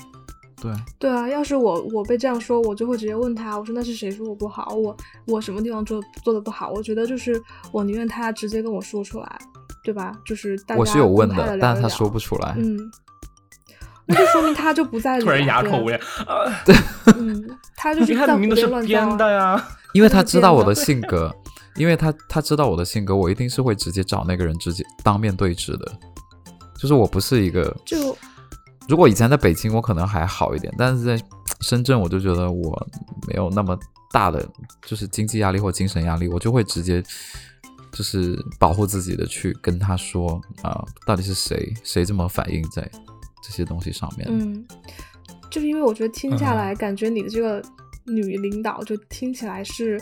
[0.62, 4.76] 对，对啊，要是我我被这样说，我就会直接问他，我说那是谁说我不好？
[4.76, 4.96] 我
[5.28, 6.72] 我什么地方做做的不好？
[6.72, 9.39] 我觉得就是我宁愿他直接跟我说出来，
[9.84, 10.12] 对吧？
[10.26, 12.56] 就是大家我是有问的，但是他说不出来。
[12.58, 12.78] 嗯，
[14.06, 15.20] 那就说明他就不在。
[15.20, 16.00] 突然哑口无言，
[17.16, 19.63] 嗯，他就是 在胡明明都是编的呀。
[19.94, 21.34] 因为他知道我的性格，
[21.76, 25.92] 因为他他知道我的性格，我一定是会直接找那个人直接当面对质的。
[26.78, 28.18] 就是我不是一个， 就
[28.89, 31.24] 如果以前在北京，我可能还好一点，但是在
[31.62, 32.88] 深圳，我就觉得我
[33.28, 33.78] 没有那么
[34.12, 34.46] 大的
[34.86, 37.02] 就是经济压力或精神压力，我就会直接
[37.92, 42.89] 就是保护自己的去跟他说啊、到底是谁谁这么反应在
[43.44, 44.26] 这些东西上面。
[44.32, 44.66] 嗯，
[45.52, 47.62] 就是因为我觉得听下嗯来，感觉你的这个
[48.06, 50.02] 女领导就听起来是，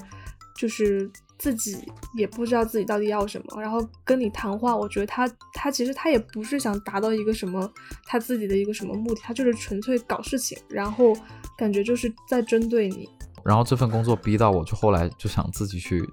[0.56, 1.78] 就是自己
[2.16, 7.68] 也不知道自己到底要什么，然后跟你谈话，我觉得她她其实她也不是想达到一个什么
[8.06, 11.14] 她自己的一个什么目的，她就是纯粹搞事情，然后
[11.58, 13.10] 感觉就是在针对你。
[13.44, 16.08] 然后这份工作逼到我，就后来就想自己去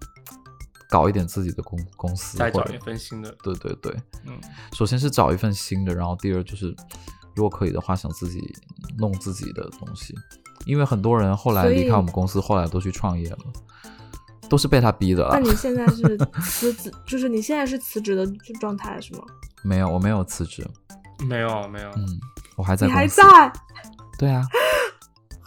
[0.89, 3.95] 搞一点自己的公公司，再找一份新的，对对对，
[4.27, 4.33] 嗯，
[4.73, 6.75] 首先是找一份新的，然后第二就是，
[7.39, 8.53] 如果可以的话，想自己
[8.99, 10.13] 弄自己的东西，
[10.67, 13.39] 因为很多人后来离开我们公司，后来都去创业了，
[14.49, 15.29] 都是被他逼的。
[15.31, 18.27] 那你现在是 辞职，就是你现在是辞职的
[18.61, 19.23] 状态是吗？
[19.63, 20.69] 没有，我没有辞职，
[21.29, 22.21] 没有没有，嗯，
[22.57, 23.07] 我还在你还。
[23.07, 23.23] 在，
[24.19, 24.45] 对啊，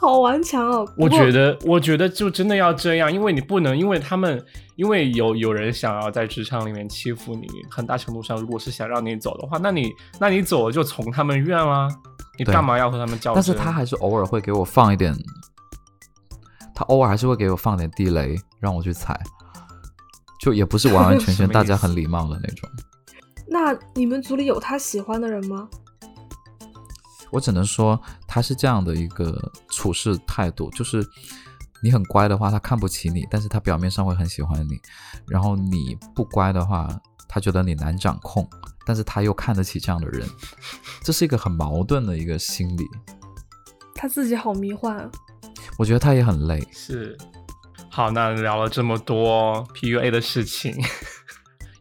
[0.02, 0.84] 好顽强哦。
[0.98, 4.44] 我觉得，我觉得就真的要这样，因为你不能，因为他们，
[4.76, 11.88] 因为有有人想要在职场里面欺负你，很大程度上，如果是想让你走的话，那你那你走了就从他们怨啦，
[12.40, 13.36] 你干嘛要和他们较真？
[13.36, 15.16] 但是他还是偶尔会给我放一点，
[16.74, 19.16] 他偶尔还是会给我放点地雷，让我去踩，
[20.40, 22.68] 就也不是完完全全 大家很礼貌的那种。
[23.48, 25.70] 那你们组里有他喜欢的人吗？
[27.32, 31.06] 我只能说他是这样的一个处事态度，就是
[31.82, 34.76] 你很乖的话，他看不起你，但是他表面上会很喜欢你；
[35.28, 36.88] 然后你不乖的话，
[37.28, 38.48] 他觉得你难掌控，
[38.86, 40.28] 但是他又看得起这样的人，
[41.02, 42.86] 这是一个很矛盾的一个心理。
[43.96, 45.10] 他自己好迷幻啊。
[45.78, 47.18] 我觉得他也很累，是
[47.90, 50.76] 好，那聊了这么多 PUA 的事情，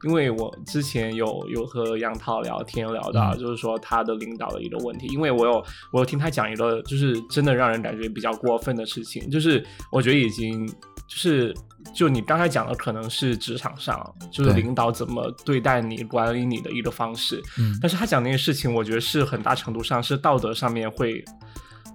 [0.04, 11.54] 因为我之前有有和杨涛聊天聊到，嗯就是说他的领导的一个问题，因为我有我有听他讲一个就是真的让人感觉比较过分的事情，就是我觉得已经就是
[11.94, 21.22] 就你刚才讲的可能是职场上就是领导怎么对待你、管理你的一个方式，嗯，但是他讲那些事情，我觉得是很大程度上是道德上面会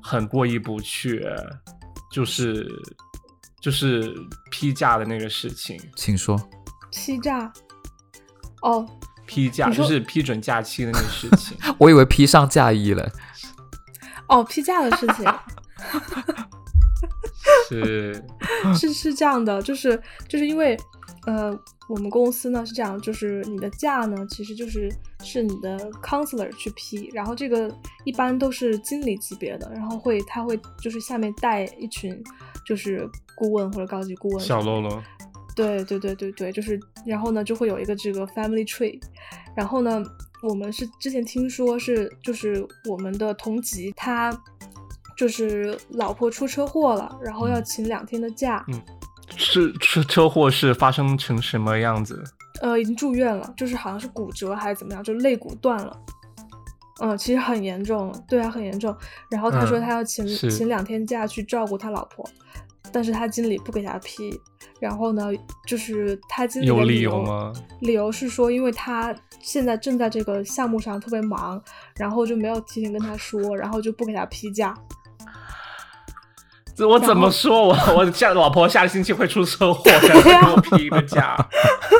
[0.02, 1.26] 很过意不去，
[2.12, 2.72] 就是
[3.60, 4.13] 就是
[4.52, 6.39] 批假的那个事情，请说。
[6.91, 7.51] 欺诈。
[8.66, 8.86] 哦，
[9.28, 11.55] 批假就是批准假期的那个 事情。
[11.78, 13.07] 我以为批上嫁衣了，
[14.28, 15.26] 哦，批假的事情。
[17.70, 18.26] 是，
[18.76, 20.76] 是是这样的，就是就是因为
[21.28, 21.55] 呃，
[21.88, 24.91] 我们公司呢是这样，就是你的假呢其实就是
[25.24, 27.72] 是你的 counselor 去批，然后这个
[28.03, 32.20] 一般都是经理级别的，然后会他会就是下面带一群
[32.66, 35.03] 就是顾问或者高级顾问，小喽啰，
[35.56, 39.01] 对对对对对，就是然后呢就会有一个这个 family tree，
[39.56, 40.03] 然后呢
[40.43, 44.32] 我们是之前听说是就是我们的同级他
[45.18, 48.82] 就是老婆出车祸了，然后要请两天的假，嗯
[49.38, 52.24] 是车车祸是发生成什么样子？
[52.62, 55.97] 呃，已经住院了，就是好像是骨折还是怎么样，就肋骨断了。
[57.01, 58.95] 嗯，其实很严重，对啊，很严重。
[59.30, 62.26] 然后他说嗯他要请、是请两天假去照顾他老婆，
[62.96, 64.39] 但是他经理不给他批。
[64.80, 65.30] 然后呢，
[65.68, 67.52] 就是他经理有理由由吗？
[67.82, 71.62] 理由是说，因为他现在正在这个项目上特别忙，
[71.98, 74.74] 然后就没有提前跟他说，然后就不给他批假。
[76.74, 77.68] 这我怎么说？
[77.68, 81.36] 我我下老婆下个星期会出车祸，给我批一个假。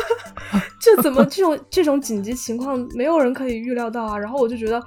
[0.80, 4.18] 这怎么这种这种紧急情况没有人可以预料到啊？
[4.18, 4.82] 然后我就觉得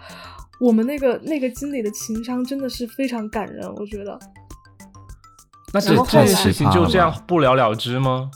[0.59, 4.19] 我们那个那个经理的情商真的是非常感人，我觉得。
[5.73, 8.31] 那这这件事情就这样不了了之吗？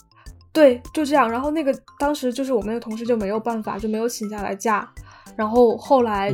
[0.52, 1.30] 对，就这样。
[1.30, 4.86] 然后那个当时就是我们那个同事就没有办法，就没有请下来假。
[5.34, 6.30] 然后后来，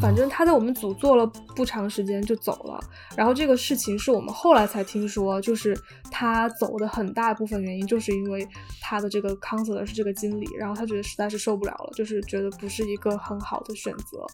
[0.00, 1.26] 反正他在我们组做了
[1.56, 2.78] 不长时间就走了。
[3.16, 5.76] 然后这个事情是我们后来才听说，就是
[6.12, 8.46] 他走的很大部分原因就是因为
[8.80, 14.24] 他的这个 counselor 是这个经理，然后他觉得实在是受不了了，就是觉得不是一个很好的选择。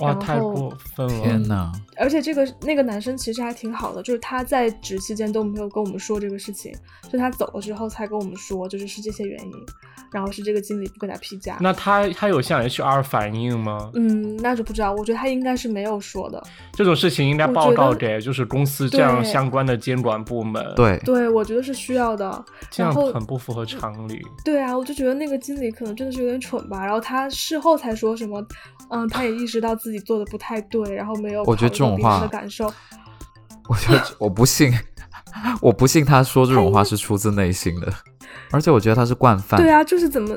[0.00, 1.22] 哇，太过分了！
[1.22, 1.72] 天哪！
[1.96, 6.70] 而且这个那个男生其实还挺好的，就是他在职期间都没有跟我们说这个事情，
[7.10, 9.52] 就他走了之后才跟我们说，就是是这些原因，
[10.12, 11.56] 然后是这个经理不给他批假。
[11.60, 13.90] 那他他有向 HR 反映吗？
[13.94, 16.42] 嗯，那就不知道，我觉得他应该是没有说的。
[16.74, 22.44] 这种事情应该报告给就是公司这样相关的监管部门。，对，对，我觉得是需要的。
[22.70, 24.20] 这样很不符合常理。
[24.44, 26.84] 对啊，我就觉得那个经理可能真的是有点蠢吧。
[26.84, 28.46] 然后他事后才说什么，
[28.90, 32.66] 嗯，他也意识到自己做的不太对，然后没有我觉得这种话的感受。
[33.70, 34.72] 我觉得我不信，
[35.62, 37.92] 我不信他说这种话是出自内心的，
[38.50, 39.60] 而且我觉得他是惯犯。
[39.60, 40.36] 对啊，就是怎么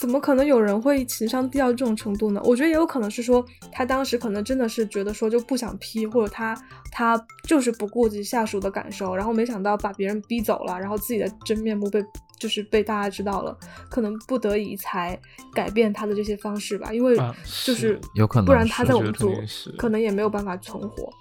[0.00, 2.40] 怎么可能有人会情商低到这种程度呢？
[2.42, 6.56] 我觉得也有可能是说他当时可能真的是觉得说就不想批，或者他
[6.90, 12.02] 他就是不顾及下属的感受，然后没想到把别人逼走了，然后自己的真面目被
[12.40, 13.56] 就是被大家知道了，
[13.88, 15.16] 可能不得已才
[15.54, 17.32] 改变他的这些方式吧，因为啊
[17.64, 19.32] 就是是有可能不然他在我们组
[19.76, 21.12] 可能也没有办法存活。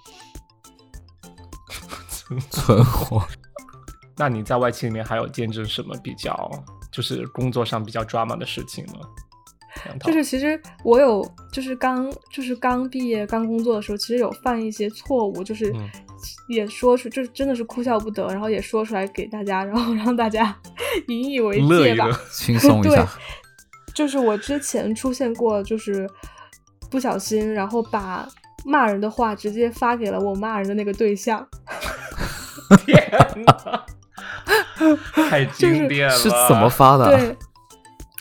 [2.49, 3.21] 存活。
[4.15, 6.49] 那你在外企里面还有见证什么比较
[6.91, 8.99] 就是工作上比较 drama 的事情吗？
[10.01, 15.89] 就是其实我有，就是刚就是刚毕业刚工作的时候，其实有犯一些错误，就是嗯
[16.49, 20.55] 也说出，就是真的是哭笑不得，然后也说出来给大家，然后让大家
[21.07, 22.05] 引以为戒吧
[22.83, 23.07] 对下，，
[23.93, 26.09] 就是我之前出现过，就是
[26.89, 28.27] 不小心，然后把
[28.65, 31.47] 骂人的话直接发给了我骂人的那个对象。
[32.85, 33.01] 天
[33.45, 33.85] 哪，
[35.13, 36.15] 太经典了！
[36.15, 37.05] 是怎么发的？
[37.05, 37.35] 对，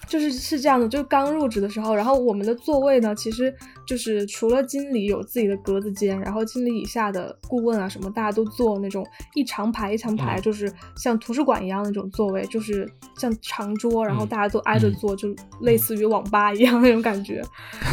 [0.08, 3.54] 就是是这样的，就是刚入职的时候，然后我们的座位呢，其实
[3.88, 10.42] 就是除了经理有自己的格子间，然后经理以下的顾问啊什么，大家都坐那种一长排一长排，嗯。
[10.42, 12.86] 就是像图书馆一样那种座位，就是
[13.16, 14.94] 像长桌，然后嗯大家都挨着嗯。
[14.96, 17.42] 坐，就类似于网吧一样那种感觉。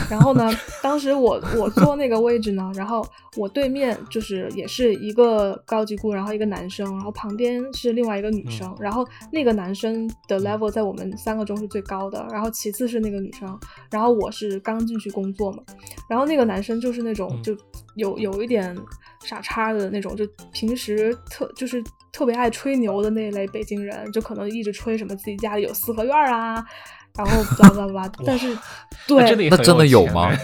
[0.09, 0.51] 然后呢，
[0.83, 3.01] 当时我我坐那个位置呢，然后
[3.37, 13.57] 我对面就是也是一个高级顾问，然后一个男生，然后旁边是另外一个女生，然后那个男生的 level 在我们三个中是最高的，然后其次是那个女生，
[13.89, 15.63] 然后我是刚进去工作嘛，
[16.09, 17.57] 然后那个男生就是那种嗯就
[17.95, 18.75] 有有一点
[19.23, 26.63] 傻叉的那种，就平时特就是特别爱吹牛的那一类北京人，就可能一直吹什么自己家里有四合院啊，
[27.17, 28.57] 然后巴拉巴拉巴拉，但是
[29.07, 30.31] 对，那真的有吗？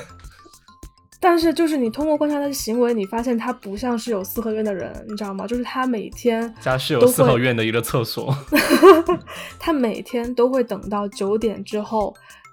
[1.23, 5.45] 但是就是你通过观察他的行为，你发现他不像是有四合院的人，你知道吗？
[5.45, 8.35] 就是他每天家是有四合院的一个厕所，
[9.59, 12.11] 他每天都会等到九点之后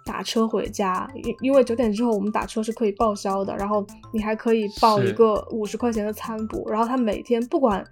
[0.09, 7.85] 打车回家，因因为九点之后我们打车是可以报销的，然后你还可以报一个五十块钱的餐补，然后他每天不管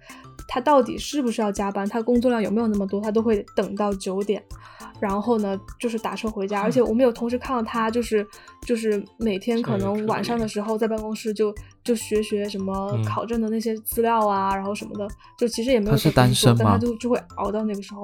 [0.47, 4.43] 他到底是不是要加班，他工作量有没有那么多，他都会等到九点。
[4.99, 8.25] 然后呢，就是打车回家，而且我们有同事看到他，就是
[8.65, 11.53] 就是每天可能晚上的时候在办公室就
[11.83, 15.07] 就学学什么嗯考证的那些资料啊，然后什么的，
[15.37, 18.01] 就其实也没有他是在工作但他就就会熬到那个时候。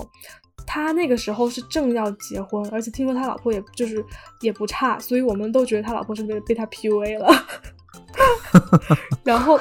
[0.66, 4.04] 他那个时候是正要结婚，而且听说他老婆也就是
[4.42, 7.32] 也不差，所以我们都觉得他老婆是被被他 PUA 了。
[9.24, 9.60] 然后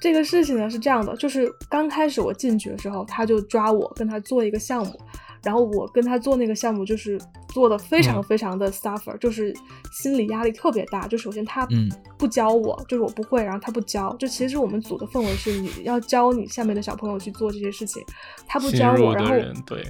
[0.00, 5.00] 这个事情呢是这样的，就是刚开始我进去的时候，他就抓我跟他做一个项目，
[5.42, 9.54] 然后我跟他做那个项目就是做的非常嗯非常的 suffer，、就是
[9.92, 11.06] 心理压力特别大。
[11.08, 14.14] 就首先他嗯不教我，就是我不会，然后他不教。
[14.16, 18.02] 就其实我们组的氛围是你要教你下面的小朋友去做这些事情，
[18.46, 19.34] 他不教我，然后
[19.66, 19.84] 对，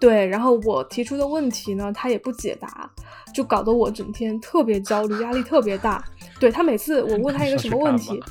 [0.00, 2.88] 对，然后我提出的问题呢，他也不解答，
[3.34, 6.04] 就搞得我整天特别焦虑，压力特别大。
[6.38, 8.22] 对他每次我问他一个 什么问题，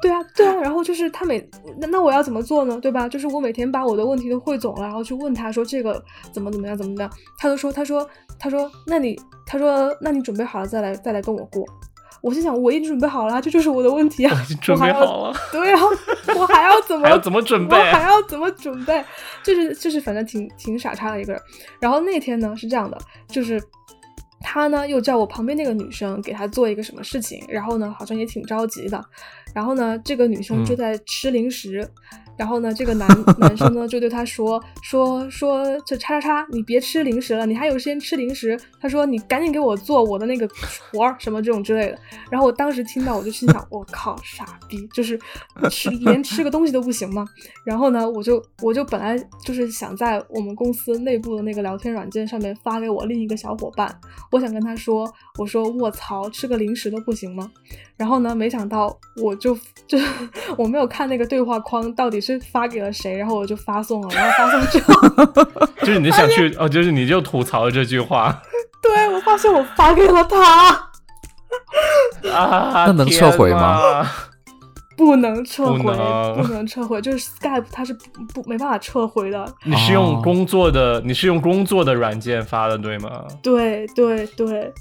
[0.00, 1.44] 对啊，对啊，然后就是他每
[1.78, 2.78] 那那我要怎么做呢？
[2.80, 3.08] 对吧？
[3.08, 6.00] 就是我每天把我的问题都汇总了，然后去问他说这个
[6.32, 8.08] 怎么怎么样，怎么样，他都说他说
[8.38, 11.64] 他说那你他说那你准备好了再来再来跟我过。
[12.20, 15.34] 我心想我已经准备好了，这就是我的问题啊，我已经准备好了。
[15.52, 15.80] 对啊，
[16.36, 17.76] 我还要怎么还要怎么准备？
[17.76, 19.04] 我还要怎么准备？
[19.42, 21.42] 就是就是反正挺挺傻叉的一个人。
[21.80, 22.98] 然后那天呢是这样的，
[23.28, 23.62] 就是
[24.40, 29.04] 他呢又叫我旁边那个女生给他做一个什么事情，然后呢好像也挺着急的。
[29.54, 31.88] 然后呢这个女生就在吃零食。
[32.38, 33.08] 然后呢，这个男
[33.38, 38.58] 男生呢就对他说说说这叉叉叉，你别吃零食了，你还有时间吃零食？
[38.80, 40.48] 他说你赶紧给我做我的那个
[40.92, 41.98] 活儿什么这种之类的。
[42.30, 45.18] 然后我当时听到，我就心想，我靠，傻逼，就是
[45.68, 47.26] 吃连吃个东西都不行吗？
[47.64, 53.92] 然后呢，我就我就本来就是想在我们公司内部的那个聊天软件上面发给我另一个小伙伴，
[54.30, 57.50] 我想跟他说，我说卧槽，吃个零食都不行吗？
[57.98, 59.54] 然后呢，没想到我就
[59.86, 59.98] 就
[60.56, 62.38] 我没有看那个对话框到底是。
[62.52, 64.94] 发给了谁，然后我就发送了，然后发送之后，
[65.84, 68.40] 就是你想去哦，就是你就吐槽了这句话。
[68.80, 70.70] 对，我发现我发给了他。
[72.32, 74.06] 啊，那能撤回吗？
[74.96, 75.78] 不能撤回，
[76.42, 77.92] 不能撤回，就是 Skype 它是
[78.32, 79.46] 不没办法撤回的。
[79.64, 83.24] 你是用工作的，你是用工作的软件发的，对吗？
[83.42, 84.72] 对对对。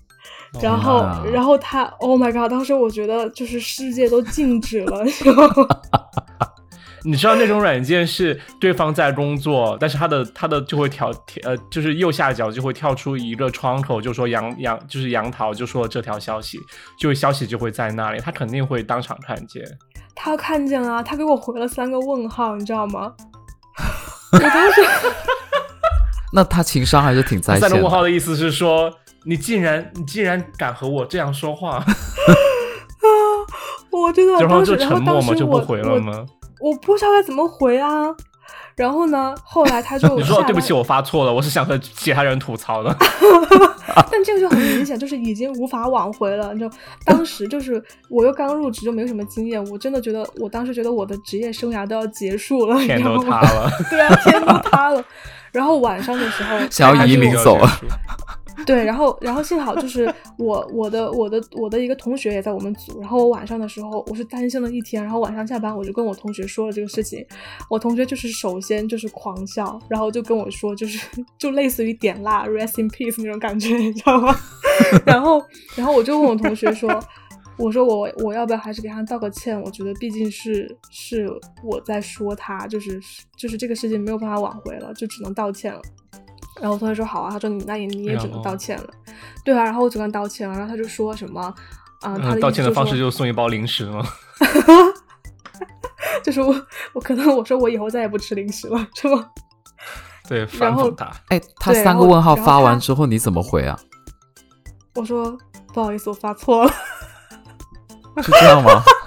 [0.61, 2.49] 然后，然后他，Oh my god！
[2.49, 5.03] 当时我觉得就是世界都静止了。
[7.05, 11.09] 你知道那种软件是对方在工作，但是他的他的就会跳
[11.43, 16.59] 呃，就是右下角就会跳出一个窗口，就说杨杨就是杨桃就说这条消息，
[16.99, 19.63] 就消息就会在那里，他肯定会当场看见。
[20.15, 23.13] 他看见了，他给我回了三个问号，你知道吗？
[24.33, 24.81] 我当时，
[26.33, 27.61] 那他情商还是挺在线。
[27.61, 28.91] 三个问号的意思是说，
[29.27, 31.77] 你竟然你竟然敢和我这样说话？
[31.77, 31.85] 啊！
[33.91, 35.33] 我真的，然后就沉默吗？
[35.35, 36.25] 就不回了吗？
[36.59, 38.15] 我不知道该怎么回啊，
[38.75, 42.95] 然后呢，后来他就 你说对不起，我发错了，我是想和其他人吐槽的。
[44.11, 46.53] 但这个就很明显，就是已经无法挽回了。
[46.53, 46.69] 你就
[47.03, 53.69] 当时就是我又刚入职，就没有什么经验，我真的觉得我当时觉得我的职业生涯都要结束了，天都塌了。
[53.89, 55.03] 对啊，天都塌了。
[55.51, 57.57] 然后晚上的时候想要移民走。
[58.65, 62.99] 对，然后，然后幸好就是我，我的，我的，我的一个同学也在我们组。
[62.99, 65.01] 然后我晚上的时候，我是担心了一天。
[65.03, 67.25] 然后晚上下班，我就跟我同学说了这个事情。
[67.69, 70.99] 我同学就是首先就是狂笑，然后就跟我说，就是
[71.37, 74.35] 就类似于点蜡，rest in peace 那种感觉，你知道吗？
[75.05, 75.41] 然后，
[75.75, 76.89] 然后我就问我同学说，
[77.57, 79.59] 我说我我要不要还是给他道个歉？
[79.61, 81.29] 我觉得毕竟是是
[81.63, 82.99] 我在说他，就是
[83.35, 85.81] 就是这个事情没有办法挽回了，就只能道歉了。
[86.59, 88.87] 然后我同学说好啊，他说你那你你也只能道歉了，
[89.43, 91.41] 对啊，然后我就跟他道歉了，然后他就说什么
[92.01, 94.05] 啊，他道歉的方式就是送一包零食吗？
[96.23, 96.53] 就是我
[96.93, 99.27] 我可能我说我以后再也不吃零食了，是吗？
[100.27, 101.09] 对，反讽他。
[101.29, 103.79] 哎，他三个问号发完之后你怎么回啊？
[104.95, 105.37] 我说
[105.73, 106.73] 不好意思，我发错了。
[108.21, 108.81] 是这样吗？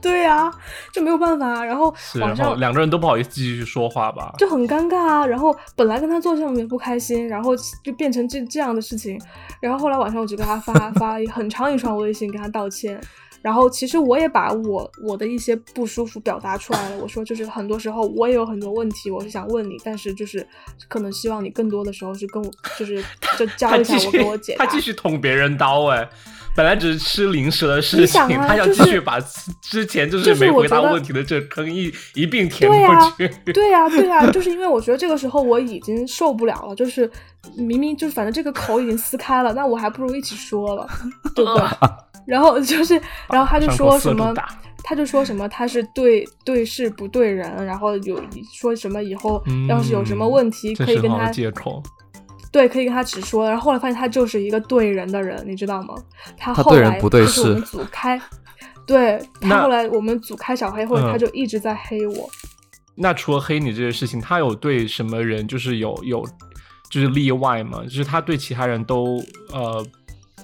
[0.00, 0.50] 对呀，
[0.92, 1.64] 就没有办法。
[1.64, 5.26] 然后晚上两个人都不好意思继续说话吧，就很尴尬啊。
[5.26, 9.20] 然后本来跟他坐项目也不开心，然后就变成这这样的事情。
[9.60, 13.00] 然后后来晚上我就给他发 发很长一串微信，跟他道歉。
[13.42, 16.98] 然后其实我也把我我的一些不舒服表达出来了。
[16.98, 20.46] 我说就是很多时候我也有很多问题，我是想问你，但是就是
[20.88, 23.02] 可能希望你更多的时候是跟我就是
[23.38, 24.66] 就教一下我给我解答。
[24.66, 26.06] 他继续捅别人刀哎。
[26.60, 29.18] 本来只是吃零食的事情，他要继续把
[29.62, 33.26] 之前就是没回答问题的这坑一一并填过去。
[33.50, 37.10] 对呀，对呀，就是因为我觉得这个时候我已经受不了了，就是
[37.56, 40.86] 明明就是反正这个口已经撕开了，那我还不如一起说了，
[41.34, 41.64] 对不对？
[42.28, 43.00] 然后就是，
[43.32, 44.34] 然后他就说什么，
[44.84, 51.82] 他就说什么他是对对事不对人，然后有说什么以后要是有什么问题可以跟他借口。
[52.50, 53.48] 对，可以跟他直说。
[53.48, 55.94] 然后后来发现他就是一个对人的人，你知道吗？
[56.36, 58.20] 他后来就是我们组开，
[58.86, 62.28] 对他后来我们组开小黑会，他就一直在黑我。
[62.94, 66.24] 那除了黑你这个事情，他有对什么人就是有有
[66.90, 67.82] 就是例外吗？
[67.84, 69.22] 就是他对其他人都
[69.52, 69.86] 呃。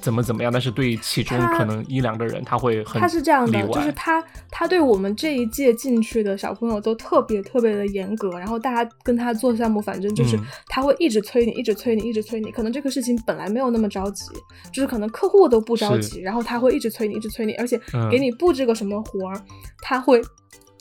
[0.06, 0.52] 怎么怎么样？
[0.52, 10.38] 但是对其中可能一两个人，他会很他是这样的，就是他他对我们这一届进去的小朋友都特别特别的严格，然后大家跟他做项目，反正就是
[10.68, 12.52] 他会一直催你，一直催你，一直催你。
[12.52, 14.26] 可能这个事情本来没有那么着急，
[14.72, 17.76] 就是可能客户都不着急，然后他会一直催你，一直催你，而且
[18.08, 19.42] 给你布置个什么活儿，
[19.82, 20.22] 他会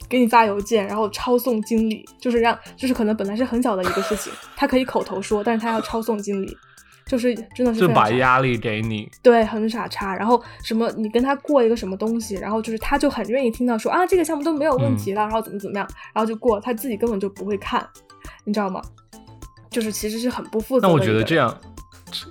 [0.07, 6.55] 给你发邮件，然后抄送经理，就是让就是可能本来是很小的一个事情，他可以口头说，但是他要抄送经理，
[7.05, 9.09] 就是真的是就把压力给你。
[9.21, 10.15] 对，很傻叉。
[10.15, 17.87] 然后什么，你跟他过一个什么东西，然后就是他就很愿意听到说啊，这个项目都没有问题了，然后怎么怎么样，然后就过，他自己根本就不会看，
[18.43, 18.81] 你知道吗？
[19.69, 20.99] 就是其实是很不负责那我。
[20.99, 21.55] 觉得这样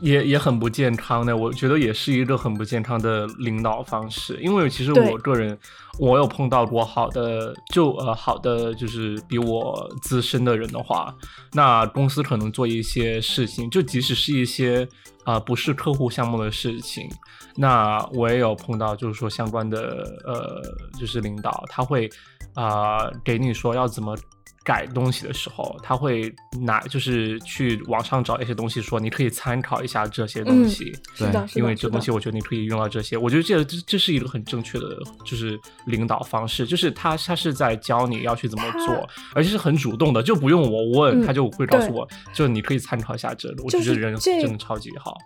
[0.01, 4.39] 也也很不健康的，我觉得也是一个很不健康的领导方式。
[4.41, 5.59] 因为其实我个人，
[5.99, 11.15] 我有碰到过好的，就呃好的就是比我资深的人的话，
[11.53, 14.89] 那公司可能做一些事情，就即使是一些
[15.25, 17.09] 啊、呃不是客户项目的事情，
[17.57, 19.79] 那我也有碰到，就是说相关的
[20.25, 20.63] 呃
[20.99, 22.09] 就是领导他会
[22.55, 24.17] 啊、呃给你说要怎么。
[24.65, 33.17] 改东西的时候，他会拿就是去网上找一些东西，说你可以参考一下这些东西，是的，是的，因为这东西我觉得你可以用到这些。
[33.17, 43.63] 我觉得这这这是一个很正确的，就是领导方式，就是他他是在教你要去怎么做，而且是很主动的，就不用我问，嗯他就会告诉我，就你可以参考一下这个。
[43.63, 45.17] 我觉得人真的超级好。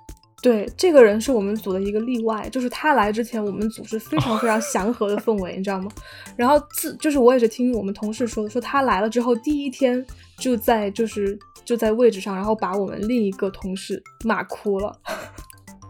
[0.41, 5.91] 对，这个人是我们组的一个例外，就是他来之前，我们组是非常非常祥和的氛围，你知道吗？
[6.37, 10.05] 然后自就是我也是听我们同事说的，说他来了之后第一天
[10.39, 14.97] 就在就是就在位置上，然后把我们另一个同事骂哭了。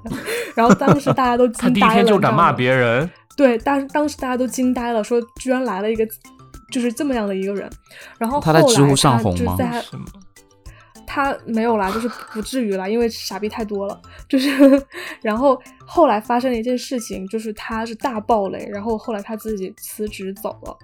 [0.57, 6.07] 然后当时大家都 惊他第一呆了，天就敢骂别人，对，当当时大家都惊呆了，说居然来了一个
[6.73, 7.69] 就是这么样的一个人。
[8.17, 10.05] 然后后来他在知乎上红吗就在他是吗？
[11.09, 13.99] 他没有啦，就是不至于啦，因为傻逼太多了。
[14.29, 14.51] 就是，
[15.23, 20.77] 然后后来发生了一件事情，就是他是大暴雷，然后后来他自己辞职走了，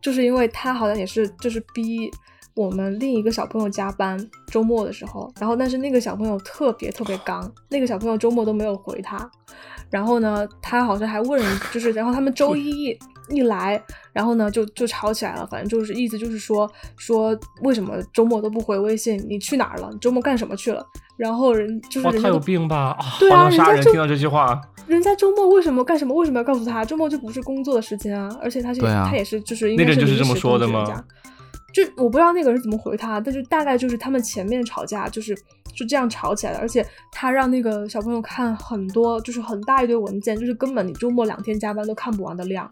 [0.00, 2.08] 就是因为他好像也是就是逼
[2.54, 9.28] 我们另一个小朋友加班，周末的时候，然后但是那个小朋友特别特别刚，那个小朋友周末都没有回他，
[9.90, 12.96] 然后呢，他好像还问人，就是然后他们周一
[13.30, 19.88] 一一来，然后呢就就吵起来了，反正就是意思就是说说为什么周末都不回微信，你去哪儿了？
[19.92, 20.84] 你周末干什么去了？
[21.16, 22.96] 然后人就是哇，他有人家都病吧？
[22.98, 23.76] 啊，对啊杀人！
[23.76, 26.14] 人家就听到这句话， 人家周末为什么干什么？
[26.16, 26.84] 为什么要告诉他？
[26.84, 28.28] 周末就不是工作的时间啊！
[28.42, 31.04] 而且他是、对啊他也是就是应那该个人就是这么临时说的吗？
[31.72, 35.34] 就我不知道那个人怎么回他，但就大概就是他们前面吵架就是
[35.74, 42.68] 就这样吵起来的，而且他让那个小朋友看很多就是很大一堆文件，就是根本你周末两天加班都看不完的量。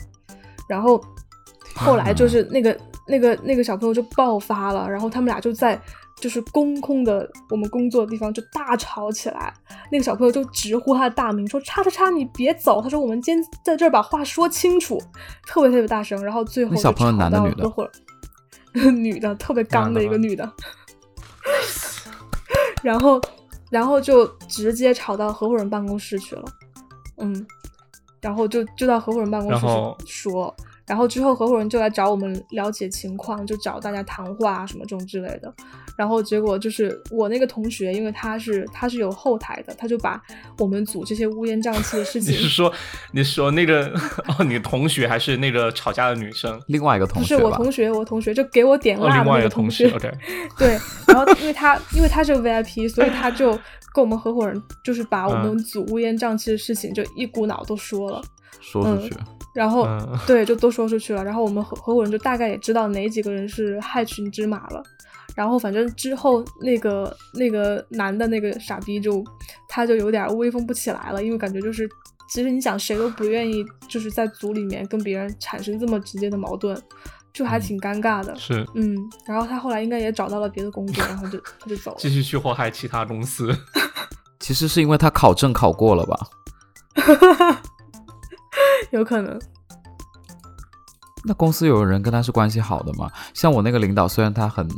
[0.70, 1.02] 然后
[1.74, 5.80] 后来就是那个那个那个小朋友就爆发了，然后他们俩就在
[6.20, 9.52] 就是公空的我们工作的地方就大吵起来。
[9.90, 14.96] 那个小朋友就直呼他的大名，说：“叉叉叉，你别走！”他说：“我们今天在这儿把话说清楚。”
[15.48, 17.64] 特别特别大声，然后最后小朋友吵男的女的
[18.92, 20.48] 女的，特别刚的一个女的。
[22.80, 23.20] 然后，
[23.70, 26.44] 然后就直接吵到合伙人办公室去了。
[27.18, 27.46] 嗯，
[28.20, 29.60] 然后就就到合伙人办公室
[30.04, 30.54] 去说，
[30.90, 35.54] 然后之后合伙人就来找我们了解情况，就找大家谈话啊什么这种之类的。
[35.96, 40.20] 然后结果就是我那个同学，因为他是他是有后台的，他就把
[40.58, 42.72] 我们组这些乌烟瘴气的事 情你是说
[43.12, 43.86] 你说那个
[44.26, 46.60] 哦，你同学还是那个吵架的女生？
[46.66, 50.10] 另外一个同学不，是我同学，我同学就给我点哦，蜡的那另外一个同学，，OK，
[50.58, 50.76] 对，
[51.06, 53.52] 然后因为他因为他是 VIP，所以他就
[53.94, 58.20] 跟我们合伙人就是把我们嗯组乌烟瘴气的事情就一股脑都说了，
[58.60, 59.14] 说出去，
[59.52, 64.82] 然后、嗯对就都说出去了，然后我们合合伙人就大概也知道哪几个人是害群之马了。
[65.36, 69.24] 然后反正之后那个那个男的那个傻逼就
[69.68, 71.88] 他就有点威风不起来了，因为感觉就是
[72.28, 76.76] 其实你想谁都不愿意就是在组里面跟别人产生这么直接的矛盾，
[77.32, 78.34] 就还挺尴尬的。
[78.36, 81.96] 是嗯，然后他后来应该也找到了别的工作，然后就他就走了。
[81.98, 83.56] 继续去祸害其他公司。
[84.40, 86.18] 其实是因为他考证考过了吧？
[88.90, 89.38] 有可能，
[91.24, 93.10] 那公司有人跟他是关系好的吗？
[93.34, 94.68] 像我那个领导，虽然他很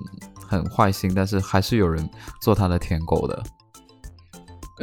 [0.46, 2.08] 很坏心，但是还是有人
[2.40, 3.42] 做他的舔狗的。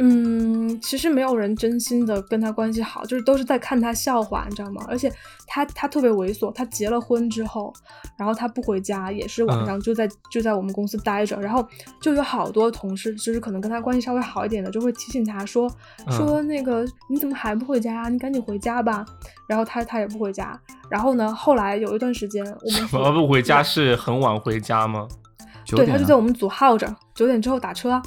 [0.02, 4.82] 嗯，其实没有人真心的跟他关系好，就是都是在看他笑话，你知道吗？
[4.88, 5.12] 而且
[5.46, 7.70] 他他特别猥琐，他结了婚之后，
[8.16, 11.66] 然后他不回家，也是晚嗯上就在、就在我们公司待着，然后
[12.00, 15.70] 就有好多同事，就是可能跟他关系稍微好一点的，就会提醒他说、
[16.06, 18.08] 嗯说那个你怎么还不回家呀？
[18.08, 19.04] 你赶紧回家吧。
[19.46, 25.06] 然后他他也不回家，然后呢，后来有一段时间我们怎么不回家是很晚回家吗？
[25.66, 28.00] 对，他就在我们组耗着，九点之后打车，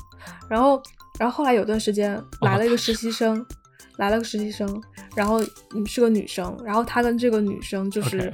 [0.50, 0.82] 然后，
[1.24, 3.46] 然后后来有段时间来了一个实习生，
[3.96, 4.84] 来了个实习生，
[5.16, 5.42] 然后
[5.74, 8.34] 嗯是个女生，然后她跟这个女生就是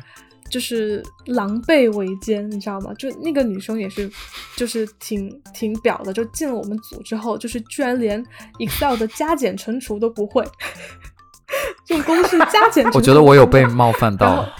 [0.49, 2.91] 就是狼狈为奸，你知道吗？
[2.97, 4.11] 就那个女生也是，
[4.55, 8.25] 就是挺挺表的，就进了我们组之后，就是居然连
[8.57, 10.43] Excel 的加减乘除都不会，
[11.85, 14.49] 这种公式加减乘除我觉得我有被冒犯到。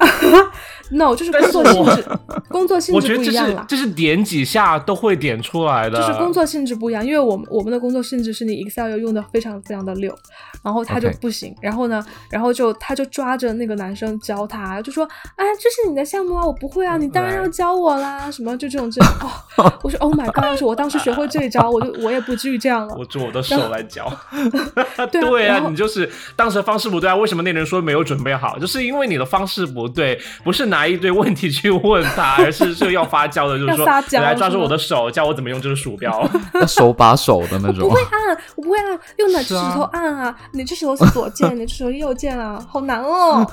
[0.90, 2.04] no，就是工作性质，
[2.48, 3.66] 工作性质不一样啦。
[3.68, 10.16] 是这是点几下都会点出来的，就是工作性质不一样，因为我们我们的工作性质是你 Excel 要用的非常非常的溜，
[10.62, 23.04] 然后他就不行然后呢，然后就他就抓着那个男生教他，就说，哎，这是你的项目啊，我不会啊，你当然要教我啦，什么就这种这种，哦，我说 Oh my God，要是我当时学会这一招，我就我也不至于这样了我。
[23.18, 24.06] 用我的手来教。
[25.10, 27.16] 对啊对啊，你就是当时方式不对啊。
[27.16, 28.56] 为什么那人说没有准备好？
[28.58, 36.28] 就是因为你的方式不对，不是拿一堆问题去问他，而是是要发教的，就是说 要撒娇你来抓住我的手，教我怎么用这个鼠标。
[36.54, 38.00] 那手把手的那种不会。
[38.02, 40.36] 按，我不会按，用哪只是啊指头按啊？
[40.52, 43.46] 你这手是左键，你这手是右键啊，好难哦。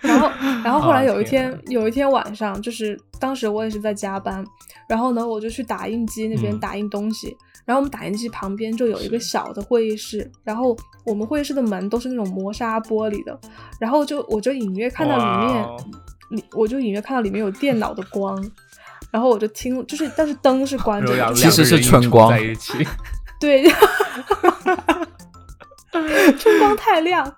[0.00, 0.30] 然后，
[0.62, 4.44] 然后后来有一啊天天，有一天晚上，就是当时我也是在加班，
[4.86, 7.34] 然后呢，我就去打印机那边嗯打印东西，
[7.64, 13.38] 然后我们打印机旁边就有一个小的会议室，然后我们会议室的门都是那种磨砂玻璃的，
[13.80, 15.66] 然后就我就隐约看到里面
[16.30, 18.36] 里我就隐约看到里面有电脑的光，
[19.10, 22.72] 然后我就听，就是但是灯是关着的，其实是春光在一起。
[23.40, 23.62] 对，
[26.38, 27.30] 春光太亮，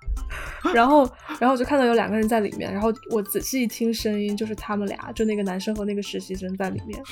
[0.72, 1.08] 然后，
[1.40, 7.02] 然后我就看到有两个人在里面，然后我仔细一听声音，就是他们俩，就那个男生和那个实习生在里面，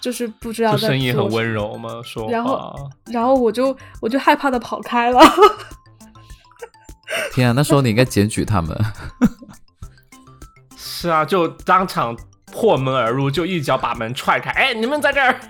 [0.00, 2.74] 就是不知道在声音很温柔吗，说然后话。
[3.06, 5.20] 然后我就我就害怕的跑开了，
[7.32, 8.76] 天啊，那时候你应该检举他们。
[10.76, 12.16] 是啊，就当场
[12.50, 14.50] 破门而入，就一脚把门踹开。
[14.50, 15.40] 哎，你们在这儿！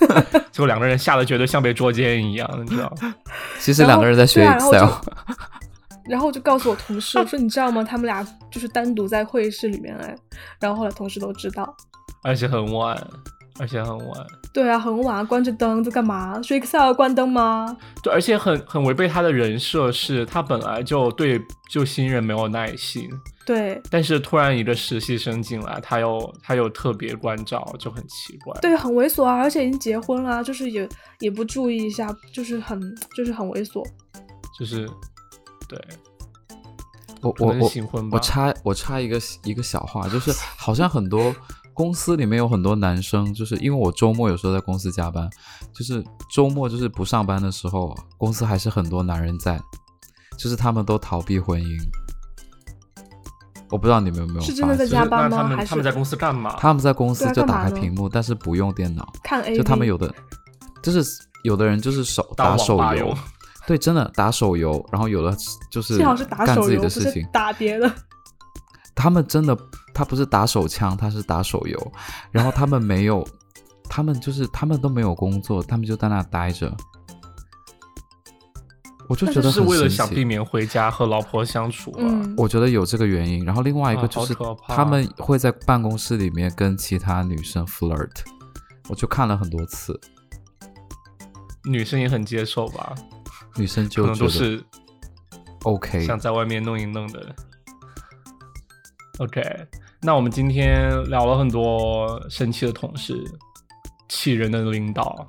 [0.52, 3.14] 结果两个人吓得觉得像被捉奸一样，你知道吗？
[3.58, 4.88] 其实两个人在学 Excel，、
[6.04, 7.82] 然后我就告诉我同事，我说你知道吗？
[7.82, 10.14] 他们俩就是单独在会议室里面哎，
[10.60, 11.74] 然后后来同事都知道。
[12.22, 12.94] 而且很晚，
[13.60, 14.26] 而且很晚。
[14.52, 16.40] 对啊，很晚，关着灯在干嘛？
[16.42, 17.76] 学 Excel 要关灯吗？
[18.02, 21.40] 对，而且很很违背他的人设，是他本来就对
[21.70, 23.08] 就新人没有耐心，
[23.46, 28.52] 对但是突然一个实习生进来，他又他又特别关照，就很奇怪。
[28.60, 30.88] 对，很猥琐啊，而且已经结婚了，就是也
[31.20, 32.80] 也不注意一下，就是很
[33.14, 33.86] 就是很猥琐。
[34.58, 34.84] 就是
[35.68, 35.80] 对，
[37.22, 37.70] 我我我
[38.10, 41.32] 我插我插一个一个小话，就是好像很多
[41.80, 45.26] 公司里面有很多男生，就是因为我周末有时候在公司加班，
[45.72, 49.58] 就是周末就是不上班的时候，公司还是很多男人在，
[50.36, 51.80] 就是他们都逃避婚姻。
[53.70, 56.54] 我不知道你们有没有是真的在发现加班吗还是们他们在公司干嘛？
[56.58, 60.14] 他们在公司就打开屏幕，但是不用电脑，看 A，就他们有的
[60.82, 61.02] 就是
[61.44, 63.16] 有的人就是手打手游，
[63.66, 65.34] 对，真的打手游，然后有的
[65.70, 67.26] 就是幸好是打干自己手游，的事情。
[67.32, 67.90] 打别的。
[68.94, 69.56] 他们真的，
[70.00, 71.92] 他不是打手枪，他是打手游，
[72.30, 73.22] 然后他们没有，
[73.86, 76.74] 他们就是他们都没有工作，他们就在那待着。
[79.06, 81.98] 我就觉得是是为了想避免回家和老婆相处啊。
[81.98, 84.34] 嗯，我觉得有这个原因，然后另外一个啊就是
[84.66, 88.22] 他们会在办公室里面跟其他女生 flirt，
[88.88, 90.00] 我就看了很多次，
[91.64, 92.94] 女生也很接受吧，
[93.56, 94.64] 女生可能就觉得都是
[95.64, 97.36] OK，想在外面弄一弄的。
[99.18, 99.42] OK，
[100.02, 103.22] 那我们今天聊了很多生气的同事、
[104.08, 105.28] 气人的领导。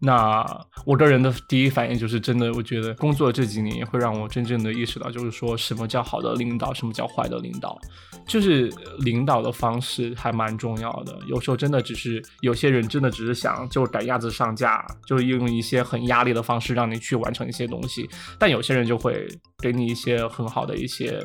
[0.00, 0.46] 那
[0.86, 7.76] 我个人的第一反应就是，真的，我觉得工作这几年也会让我真正的意识到，就是说什么叫好的领导，什么叫坏的领导。
[8.24, 19.26] 就是领导的方式还蛮重要的，有时候真的只是有些人真的只是想就赶鸭子上架，就是用一些很压力的方式让你去完成一些东西，但有些人就会
[19.60, 21.20] 给你一些很好的一些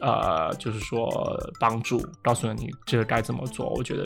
[0.00, 1.08] 呃，就是说
[1.58, 3.68] 帮助，告诉你这个该怎么做。
[3.70, 4.04] 我觉得，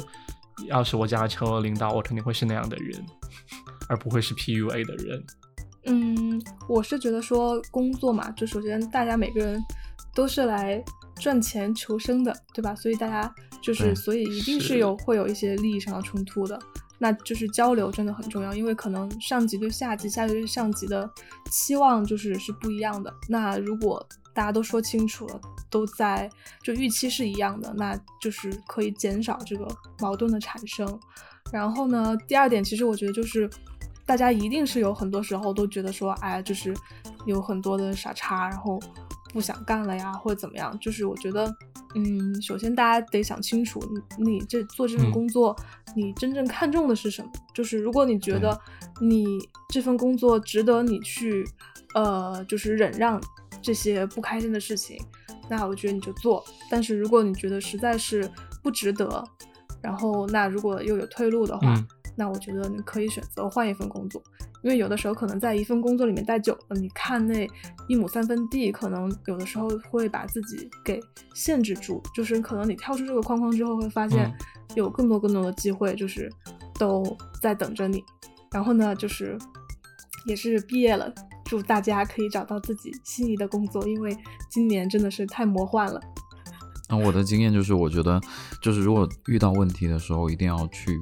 [0.68, 3.04] 要是我将来成为领导，我肯定会是那样的人，
[3.88, 5.24] 而不会是 PUA 的人。
[5.86, 9.62] 嗯，我是觉得说工作嘛，就首先大家每个人
[10.14, 10.82] 都是来
[11.16, 12.74] 赚钱求生的，对吧？
[12.74, 16.58] 所以大家就是，所以一定是是有会有一些利益上的冲突的。
[17.02, 21.10] 那就是交流真的很重要，因为可能上级对下级、下级对上级的
[21.50, 23.10] 期望就是是不一样的。
[23.26, 24.06] 那如果
[24.40, 26.26] 大家都说清楚了，都在
[26.62, 29.68] 就预期是一样的，那就是可以减少这个
[30.00, 30.98] 矛盾的产生。
[31.52, 33.50] 然后呢，第二点，其实我觉得就是
[34.06, 36.74] 大家一定是有很多时候都觉得说，哎，就是
[37.26, 38.80] 有很多的傻叉，然后
[39.30, 40.74] 不想干了呀，或者怎么样。
[40.80, 41.54] 就是我觉得，
[41.94, 43.78] 嗯，首先大家得想清楚，
[44.18, 45.54] 你你这做这份嗯工作，
[45.94, 47.30] 你真正看重的是什么？
[47.52, 48.58] 就是如果你觉得
[49.02, 49.26] 你
[49.68, 51.46] 这份工作值得你去，
[51.94, 53.20] 呃，就是忍让
[53.62, 54.98] 这些不开心的事情，
[55.48, 56.44] 那我觉得你就做。
[56.70, 58.30] 但是如果你觉得实在是
[58.62, 59.22] 不值得，
[59.82, 61.86] 然后那如果又有退路的话，嗯
[62.16, 64.22] 那我觉得你可以选择换一份工作，
[64.62, 67.48] 因为有的时候可能在一份工作里面待久了，你看那
[67.88, 71.00] 一亩三分地，可能有的时候会把自己给
[71.34, 72.02] 限制住。
[72.14, 74.34] 就是可能你跳出这个框框之后，会发现嗯
[74.74, 76.30] 有更多更多的机会，就是
[76.78, 78.04] 都在等着你。
[78.52, 79.38] 然后呢，就是
[80.26, 81.10] 也是毕业了，
[81.44, 84.16] 祝大家可以找到自己心仪的工作，因为
[84.48, 86.00] 今年真的是太魔幻了。
[86.88, 88.20] 那我的经验就是，我觉得
[88.60, 90.98] 就是如果遇到问题的时候，一定要去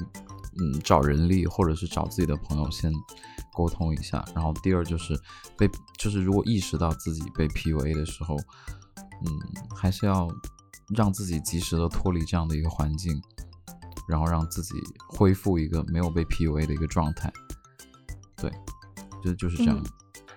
[0.61, 2.93] 嗯找人力或者是找自己的朋友先
[3.55, 4.23] 沟通一下。
[4.35, 5.19] 然后第二就是
[5.57, 5.67] 被
[5.97, 8.37] 就是如果意识到自己被 PUA 的时候，
[9.25, 9.41] 嗯，
[9.75, 10.29] 还是要
[10.95, 13.19] 让自己及时的脱离这样的一个环境，
[14.07, 14.75] 然后让自己
[15.09, 17.33] 恢复一个没有被 PUA 的一个状态。
[18.37, 18.53] 对，
[19.25, 19.77] 就就是这样。
[19.79, 19.85] 嗯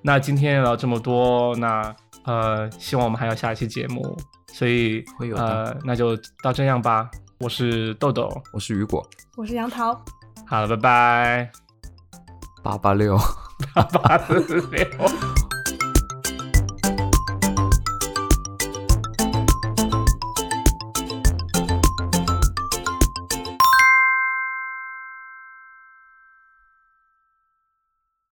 [0.03, 1.95] 那今天聊这么多，那
[2.25, 7.09] 呃，希望我们还有下一期节目，所以会有呃，那就到这样吧。
[7.39, 9.93] 我是豆豆，我是雨果，我是杨桃，
[10.47, 11.51] 好了，拜拜，
[12.63, 13.17] 八八六。
[13.75, 14.39] 八八四
[14.71, 15.40] 六。